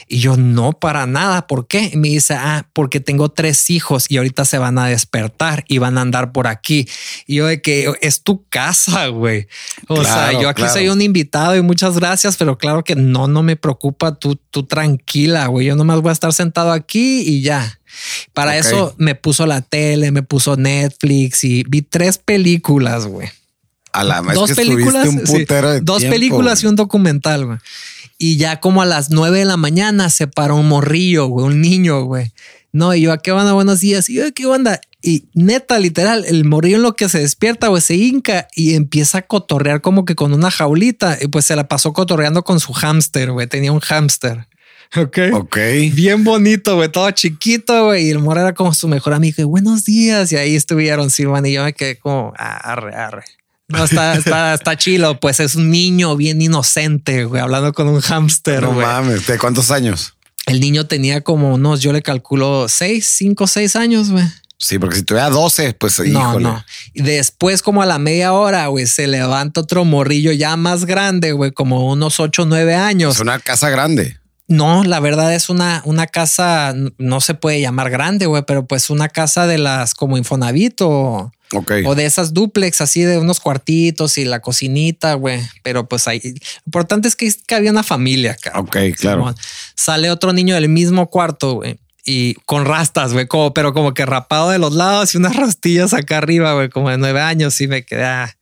[0.06, 1.46] Y yo no para nada.
[1.46, 1.90] ¿Por qué?
[1.92, 5.78] Y me dice, ah, porque tengo tres hijos y ahorita se van a despertar y
[5.78, 6.88] van a andar por aquí.
[7.26, 9.48] Y yo de que es tu casa, güey.
[9.88, 10.74] O sea, yo aquí claro.
[10.74, 14.14] soy un invitado y muchas gracias, pero claro que no, no me preocupa.
[14.14, 15.66] Tú, tú tranquila, güey.
[15.66, 17.78] Yo nomás voy a estar sentado aquí y ya.
[18.32, 23.28] Para eso me puso la tele, me puso Netflix y vi tres películas, güey
[23.92, 25.46] A la es dos que películas, un sí,
[25.82, 27.58] dos tiempo, películas y un documental, güey.
[28.18, 31.60] Y ya como a las nueve de la mañana se para un morrillo, güey, un
[31.60, 32.32] niño, güey.
[32.72, 33.52] No, y yo, ¿a qué onda?
[33.52, 34.10] Buenos días.
[34.10, 34.80] Y yo, ¿qué onda?
[35.00, 39.18] Y neta, literal, el morrillo en lo que se despierta, güey, se hinca y empieza
[39.18, 41.16] a cotorrear como que con una jaulita.
[41.20, 43.46] Y pues se la pasó cotorreando con su hámster, güey.
[43.46, 44.46] Tenía un hámster.
[44.96, 45.18] Ok.
[45.34, 45.58] Ok.
[45.92, 48.06] Bien bonito, güey, todo chiquito, güey.
[48.06, 49.42] Y el morro era como su mejor amigo.
[49.42, 50.32] Y buenos días.
[50.32, 51.44] Y ahí estuvieron, Silvan.
[51.44, 53.24] Y yo me quedé como, ah, arre, arre.
[53.68, 55.18] No, está, está, está chilo.
[55.20, 58.86] Pues es un niño bien inocente, güey, hablando con un hámster, No güey.
[58.86, 59.26] mames.
[59.26, 60.14] ¿De cuántos años?
[60.46, 64.24] El niño tenía como unos, yo le calculo seis, cinco, seis años, güey.
[64.60, 66.42] Sí, porque si tuviera 12, pues No, híjole.
[66.44, 66.64] no.
[66.94, 71.30] Y después, como a la media hora, güey, se levanta otro morrillo ya más grande,
[71.32, 73.14] güey, como unos ocho, nueve años.
[73.16, 74.18] Es una casa grande.
[74.48, 78.88] No, la verdad es una, una casa, no se puede llamar grande, güey, pero pues
[78.90, 81.72] una casa de las como Infonavit o, Ok.
[81.86, 85.40] o de esas duplex así de unos cuartitos y la cocinita, güey.
[85.62, 88.66] Pero pues ahí, lo importante es que, que había una familia, cabrón.
[88.66, 89.34] Ok, claro.
[89.74, 91.78] Sale otro niño del mismo cuarto, güey.
[92.04, 95.94] Y con rastas, güey, como, pero como que rapado de los lados y unas rastillas
[95.94, 97.60] acá arriba, güey, como de nueve años.
[97.60, 98.36] Y me quedé, ah,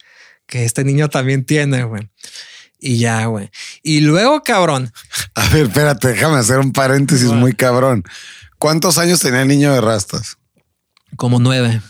[0.46, 2.08] que este niño también tiene, güey.
[2.78, 3.50] Y ya, güey.
[3.82, 4.92] Y luego, cabrón,
[5.34, 8.04] A ver, espérate, déjame hacer un paréntesis muy cabrón.
[8.58, 10.38] ¿Cuántos años tenía el niño de rastas?
[11.16, 11.80] como nueve.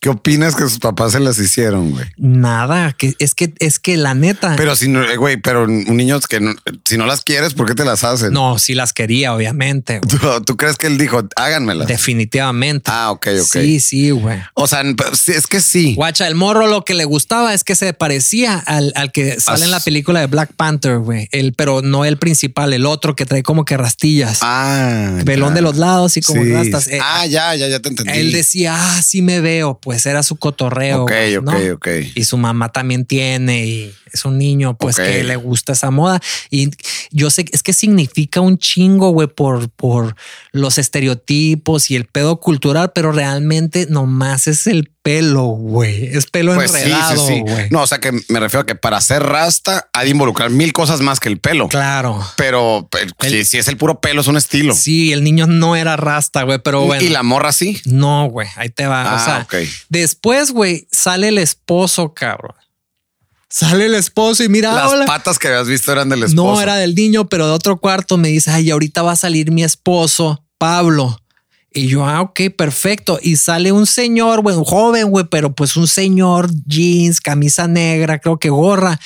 [0.00, 2.04] ¿Qué opinas que sus papás se las hicieron, güey?
[2.16, 4.54] Nada, que es que es que la neta.
[4.56, 7.66] Pero si no, eh, güey, pero un niño que no- si no las quieres, ¿por
[7.66, 8.32] qué te las hacen?
[8.32, 10.00] no, sí las quería, obviamente.
[10.08, 11.88] ¿Tú, tú crees que él dijo, háganmelas?
[11.88, 12.90] Definitivamente.
[12.92, 13.46] Ah, ok, ok.
[13.52, 14.38] Sí, sí, güey.
[14.54, 14.82] O sea,
[15.26, 15.94] es que sí.
[15.94, 19.64] Guacha, el morro lo que le gustaba es que se parecía al, al que sale
[19.64, 21.28] en la película de Black Panther, güey.
[21.32, 24.38] El, pero no el principal, el otro que trae como que rastillas.
[24.42, 25.54] Ah, Pelón ya.
[25.56, 26.52] de los lados y como Sí.
[26.52, 26.86] rastas.
[26.88, 28.12] Eh, ah, ya, ya, ya te entendí.
[28.12, 29.80] Él decía, ah, sí me veo.
[29.86, 31.04] Pues era su cotorreo.
[31.04, 31.74] Ok, ok, ¿no?
[31.74, 31.88] ok.
[32.16, 35.04] Y su mamá también tiene y es un niño pues Ok.
[35.04, 36.20] que le gusta esa moda.
[36.50, 36.70] Y
[37.12, 40.16] yo sé, es que significa un chingo, güey, por, por
[40.50, 46.06] los estereotipos y el pedo cultural, pero realmente nomás es el pelo, güey.
[46.06, 47.42] Es pelo Pues enredado, sí.
[47.70, 50.72] No, o sea que me refiero a que para hacer rasta hay de involucrar mil
[50.72, 51.68] cosas más que el pelo.
[51.68, 52.22] Claro.
[52.36, 52.88] Pero,
[53.22, 54.74] El- si, si es el puro pelo, es un estilo.
[54.74, 57.02] Sí, el niño no era rasta, güey, pero bueno.
[57.02, 57.80] Y la morra sí.
[57.84, 59.04] No, güey, ahí te va.
[59.04, 59.66] o Ah, sea, ok.
[59.88, 62.54] después, güey, sale el esposo, cabrón.
[63.48, 65.06] Sale el esposo y mira, Las hola.
[65.06, 66.34] patas que habías visto eran del esposo.
[66.54, 69.50] No era del niño, pero de otro cuarto me dice, ay, ahorita va a salir
[69.52, 71.18] mi esposo, Pablo.
[71.76, 73.18] Y yo, ah, ok, perfecto.
[73.20, 78.18] Y sale un señor, güey, un joven, güey, pero pues un señor, jeans, camisa negra,
[78.18, 78.98] creo que gorra.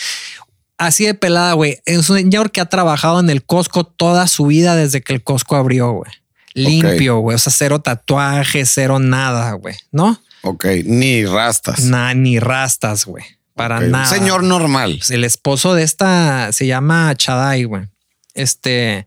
[0.79, 1.81] Así de pelada, güey.
[1.85, 5.25] Es un señor que ha trabajado en el Costco toda su vida desde que el
[5.25, 6.12] Costco abrió, güey.
[6.55, 7.35] Limpio, güey.
[7.35, 9.75] O sea, cero tatuaje, cero nada, güey.
[9.91, 10.23] ¿No?
[10.43, 11.81] Ok, ni rastas.
[11.81, 13.25] Nada, ni rastas, güey.
[13.57, 14.07] Para Ok, un nada.
[14.07, 15.01] Señor normal.
[15.11, 17.89] El esposo de esta se llama Chadai, güey.
[18.35, 19.07] Este,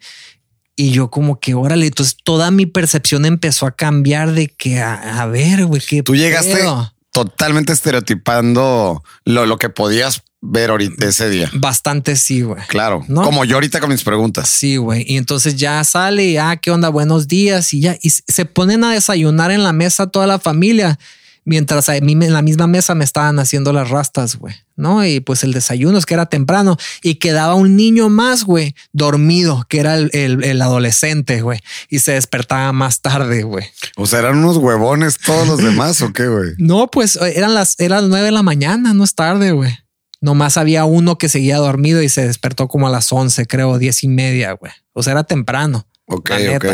[0.75, 5.21] y yo como que, órale, entonces toda mi percepción empezó a cambiar de que, a,
[5.21, 6.93] a ver, güey, qué Tú llegaste pedo?
[7.11, 11.49] totalmente estereotipando lo, lo que podías ver ahorita ese día.
[11.53, 12.61] Bastante sí, güey.
[12.67, 13.05] Claro.
[13.07, 13.21] ¿No?
[13.21, 14.49] Como yo ahorita con mis preguntas.
[14.49, 15.05] Sí, güey.
[15.07, 16.89] Y entonces ya sale y, ah, ¿qué onda?
[16.89, 17.73] Buenos días.
[17.73, 20.99] Y ya, y se ponen a desayunar en la mesa toda la familia.
[21.45, 24.55] Mientras a mí en la misma mesa me estaban haciendo las rastas, güey.
[24.75, 25.05] ¿No?
[25.05, 29.65] Y pues el desayuno es que era temprano y quedaba un niño más, güey, dormido,
[29.69, 31.59] que era el, el- el adolescente, güey.
[31.89, 33.65] Y se despertaba más tarde, güey.
[33.97, 36.51] O sea, eran unos huevones todos los demás o qué, güey.
[36.57, 39.77] No, pues eran las, eran las nueve de la mañana, no es tarde, güey.
[40.21, 44.03] Nomás había uno que seguía dormido y se despertó como a las once, creo, diez
[44.03, 44.71] y media, güey.
[44.93, 45.85] O sea, era temprano.
[46.05, 46.65] Ok, ok.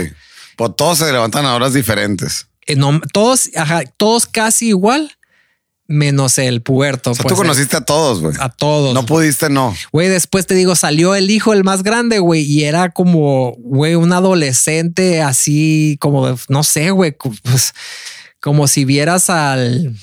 [0.56, 2.48] Pues todos se levantan a horas diferentes.
[2.70, 5.12] Eh, no, todos, ajá, todos casi igual,
[5.88, 7.10] menos el puerto.
[7.10, 8.36] O sea, pues, tú conociste a todos, güey.
[8.40, 8.94] a todos.
[8.94, 9.76] No pudiste, no.
[9.92, 13.96] Güey, después te digo, salió el hijo, el más grande, güey, y era como, güey,
[13.96, 17.74] un adolescente así, como, no sé, güey, pues,
[18.40, 19.96] como si vieras al...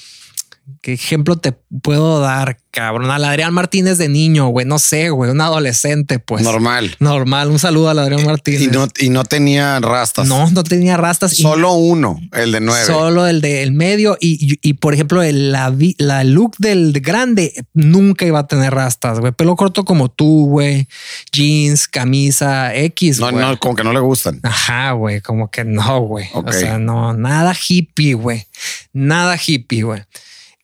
[0.82, 1.52] ¿Qué ejemplo te
[1.82, 3.08] puedo dar, cabrón?
[3.10, 6.42] Al Adrián Martínez de niño, güey, no sé, güey, un adolescente, pues.
[6.42, 6.96] Normal.
[6.98, 8.62] Normal, un saludo al Adrián Martínez.
[8.62, 10.26] Y no, y no tenía rastas.
[10.26, 11.38] no, no tenía rastas.
[11.38, 12.84] y- Solo uno, el de nueve.
[12.84, 18.24] Solo el del medio y, y, por ejemplo, el, la, la look del grande nunca
[18.26, 19.30] iba a tener rastas, güey.
[19.32, 20.88] Pelo corto como tú, güey.
[21.32, 23.44] Jeans, camisa X, no, güey.
[23.44, 24.40] no, como que no le gustan.
[24.42, 26.26] Ajá, güey, como que no, güey.
[26.34, 28.46] O sea, no, nada hippie, güey.
[28.92, 30.02] Nada hippie, güey.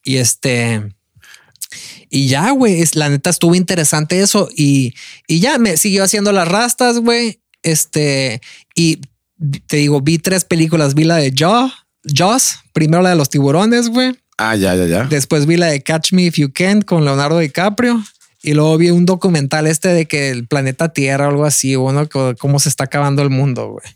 [0.05, 0.95] Y este...
[2.11, 4.95] Y ya, güey, la neta estuvo interesante eso y,
[5.27, 7.41] y ya me siguió haciendo las rastas, güey.
[7.63, 8.43] Este,
[8.75, 9.01] y
[9.67, 11.71] te digo, vi tres películas, vi la de Jaw,
[12.05, 14.15] Jaws, primero la de los tiburones, güey.
[14.37, 15.05] Ah, ya, ya, ya.
[15.05, 18.03] Después vi la de Catch Me If You Can con Leonardo DiCaprio.
[18.43, 22.09] Y luego vi un documental este de que el planeta Tierra o algo así, bueno,
[22.39, 23.87] cómo se está acabando el mundo, güey.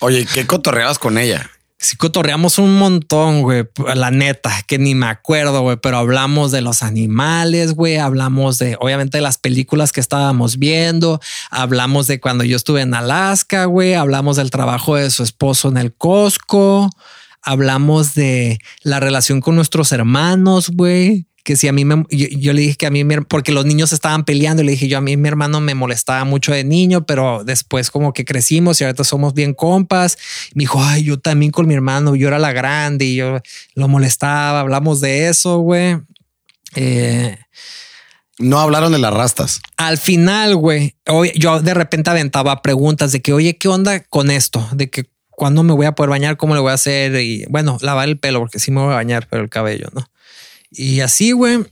[0.00, 1.48] Oye, ¿qué cotorreabas con ella?
[1.82, 3.64] Sí, cotorreamos un montón, güey.
[3.96, 5.78] La neta, que ni me acuerdo, güey.
[5.82, 7.96] Pero hablamos de los animales, güey.
[7.96, 11.20] Hablamos de, obviamente, de las películas que estábamos viendo.
[11.50, 13.94] Hablamos de cuando yo estuve en Alaska, güey.
[13.94, 16.88] Hablamos del trabajo de su esposo en el Costco.
[17.42, 21.26] Hablamos de la relación con nuestros hermanos, güey.
[21.44, 23.92] Que si a mí me, yo, yo le dije que a mí, porque los niños
[23.92, 27.04] estaban peleando, y le dije yo a mí, mi hermano me molestaba mucho de niño,
[27.04, 30.16] pero después como que crecimos y ahorita somos bien compas.
[30.54, 33.40] Me dijo, ay, yo también con mi hermano, yo era la grande y yo
[33.74, 34.60] lo molestaba.
[34.60, 35.98] Hablamos de eso, güey.
[36.74, 37.36] Eh,
[38.38, 39.60] No hablaron de las rastas.
[39.76, 44.30] al final, güey, oye, yo de repente aventaba preguntas de que, oye, ¿qué onda con
[44.30, 44.66] esto?
[44.72, 47.78] De que cuándo me voy a poder bañar, cómo le voy a hacer y bueno,
[47.80, 50.06] lavar el pelo, porque sí me voy a bañar, pero el cabello, ¿no?
[50.72, 51.64] Y así, güey.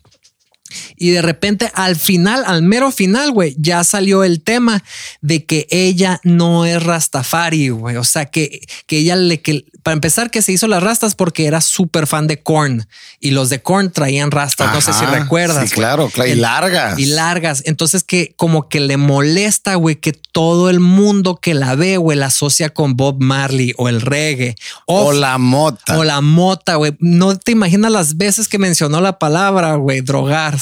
[0.96, 4.84] Y de repente al final, al mero final, güey, ya salió el tema
[5.20, 7.96] de que ella no es Rastafari, güey.
[7.96, 11.46] O sea, que, que ella le, que para empezar, que se hizo las rastas porque
[11.46, 12.86] era súper fan de Korn
[13.18, 14.72] y los de Korn traían rastas.
[14.72, 15.68] no sé si recuerdas.
[15.68, 16.30] Sí, claro, claro.
[16.30, 16.98] Y largas.
[16.98, 17.62] y largas.
[17.66, 22.18] Entonces que como que le molesta, güey, que todo el mundo que la ve, güey,
[22.18, 24.56] la asocia con Bob Marley o el reggae
[24.86, 25.98] o la mota.
[25.98, 26.96] o la mota, güey.
[26.98, 30.58] No te imaginas las veces que mencionó la palabra, güey, drogar.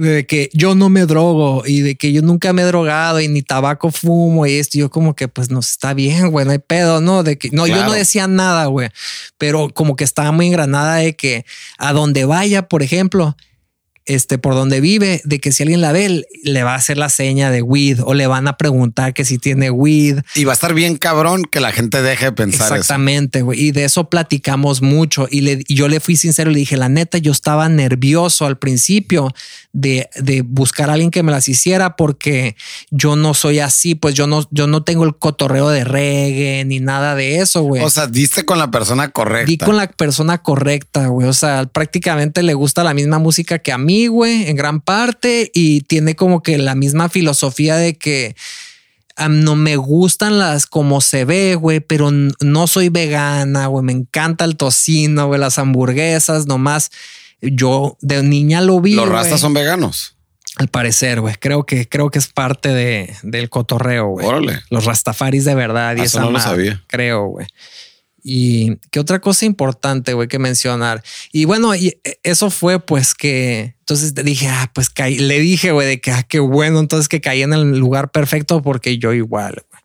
[0.00, 3.28] De que yo no me drogo y de que yo nunca me he drogado y
[3.28, 4.78] ni tabaco fumo y esto.
[4.78, 7.22] Yo como que pues no está bien, güey, no hay pedo, ¿no?
[7.22, 8.88] De que no, yo no decía nada, güey,
[9.36, 11.44] pero como que estaba muy engranada de que
[11.78, 13.36] a donde vaya, por ejemplo,
[14.10, 17.08] este, por donde vive, de que si alguien la ve, le va a hacer la
[17.08, 20.20] seña de weed o le van a preguntar que si tiene weed.
[20.34, 22.74] Y va a estar bien cabrón que la gente deje de pensar eso.
[22.74, 23.60] Exactamente, güey.
[23.60, 25.28] Y de eso platicamos mucho.
[25.30, 28.58] Y, le, y yo le fui sincero, le dije, la neta, yo estaba nervioso al
[28.58, 29.32] principio
[29.72, 32.56] de, de buscar a alguien que me las hiciera porque
[32.90, 36.80] yo no soy así, pues yo no, yo no tengo el cotorreo de reggae ni
[36.80, 37.82] nada de eso, güey.
[37.82, 39.46] O sea, diste con la persona correcta.
[39.46, 41.28] Di con la persona correcta, güey.
[41.28, 45.50] O sea, prácticamente le gusta la misma música que a mí, güey, en gran parte,
[45.54, 48.34] y tiene como que la misma filosofía de que
[49.28, 53.84] no me gustan las como se ve, güey, pero no soy vegana, güey.
[53.84, 56.90] Me encanta el tocino, güey, las hamburguesas, nomás.
[57.42, 58.94] Yo de niña lo vi.
[58.94, 60.16] Los rastas son veganos.
[60.56, 61.34] Al parecer, güey.
[61.36, 64.26] Creo que, creo que es parte de, del cotorreo, güey.
[64.26, 64.60] Órale.
[64.68, 65.96] Los rastafaris de verdad.
[65.96, 66.82] Y Ah, eso esa no lo sabía.
[66.88, 67.46] Creo, güey.
[68.22, 71.02] Y qué otra cosa importante, güey, que mencionar.
[71.32, 75.86] Y bueno, y eso fue pues que entonces dije, ah, pues caí, le dije, güey,
[75.88, 79.64] de que ah, qué bueno, entonces que caí en el lugar perfecto porque yo igual,
[79.70, 79.82] güey.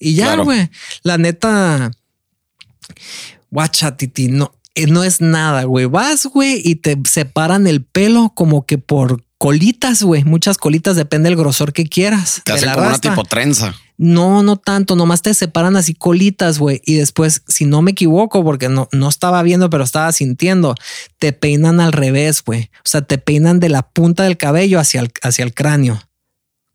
[0.00, 0.44] Y ya, Claro.
[0.44, 0.68] güey,
[1.04, 1.92] la neta,
[3.50, 4.54] guacha, titi, no,
[4.88, 5.86] no es nada, güey.
[5.86, 11.30] Vas, güey, y te separan el pelo como que por colitas, güey, muchas colitas, depende
[11.30, 12.42] del grosor que quieras.
[12.44, 13.74] Te hacen la como una tipo trenza.
[13.96, 16.80] No, no tanto, nomás te separan así colitas, güey.
[16.84, 20.74] Y después, si no me equivoco, porque no, no estaba viendo, pero estaba sintiendo,
[21.18, 22.70] te peinan al revés, güey.
[22.84, 25.94] O sea, te peinan de la punta del cabello hacia el, hacia el cráneo.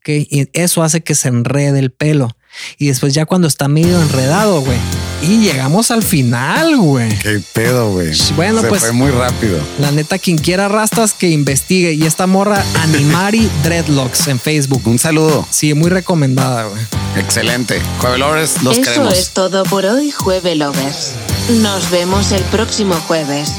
[0.00, 2.36] Ok, y eso hace que se enrede el pelo.
[2.78, 4.78] Y después ya cuando está medio enredado, güey.
[5.22, 7.08] Y llegamos al final, güey.
[7.18, 8.12] Qué pedo, güey.
[8.36, 9.58] Bueno, Se pues- fue muy rápido.
[9.80, 11.94] La neta, quien quiera rastas, que investigue.
[11.94, 14.82] Y esta morra, Animari Dreadlocks en Facebook.
[14.86, 15.46] Un saludo.
[15.50, 16.82] Sí, muy recomendada, güey.
[17.16, 17.80] Excelente.
[18.00, 19.18] Juevelores, los Eso queremos.
[19.18, 21.12] es todo por hoy, Jueve Lovers.
[21.60, 23.52] Nos vemos el próximo jueves.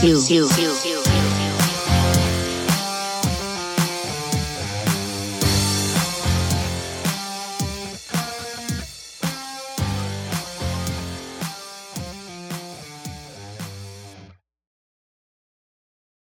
[0.00, 0.20] Siu.
[0.20, 0.48] Siu.
[0.48, 0.70] Siu.
[0.82, 1.15] Siu.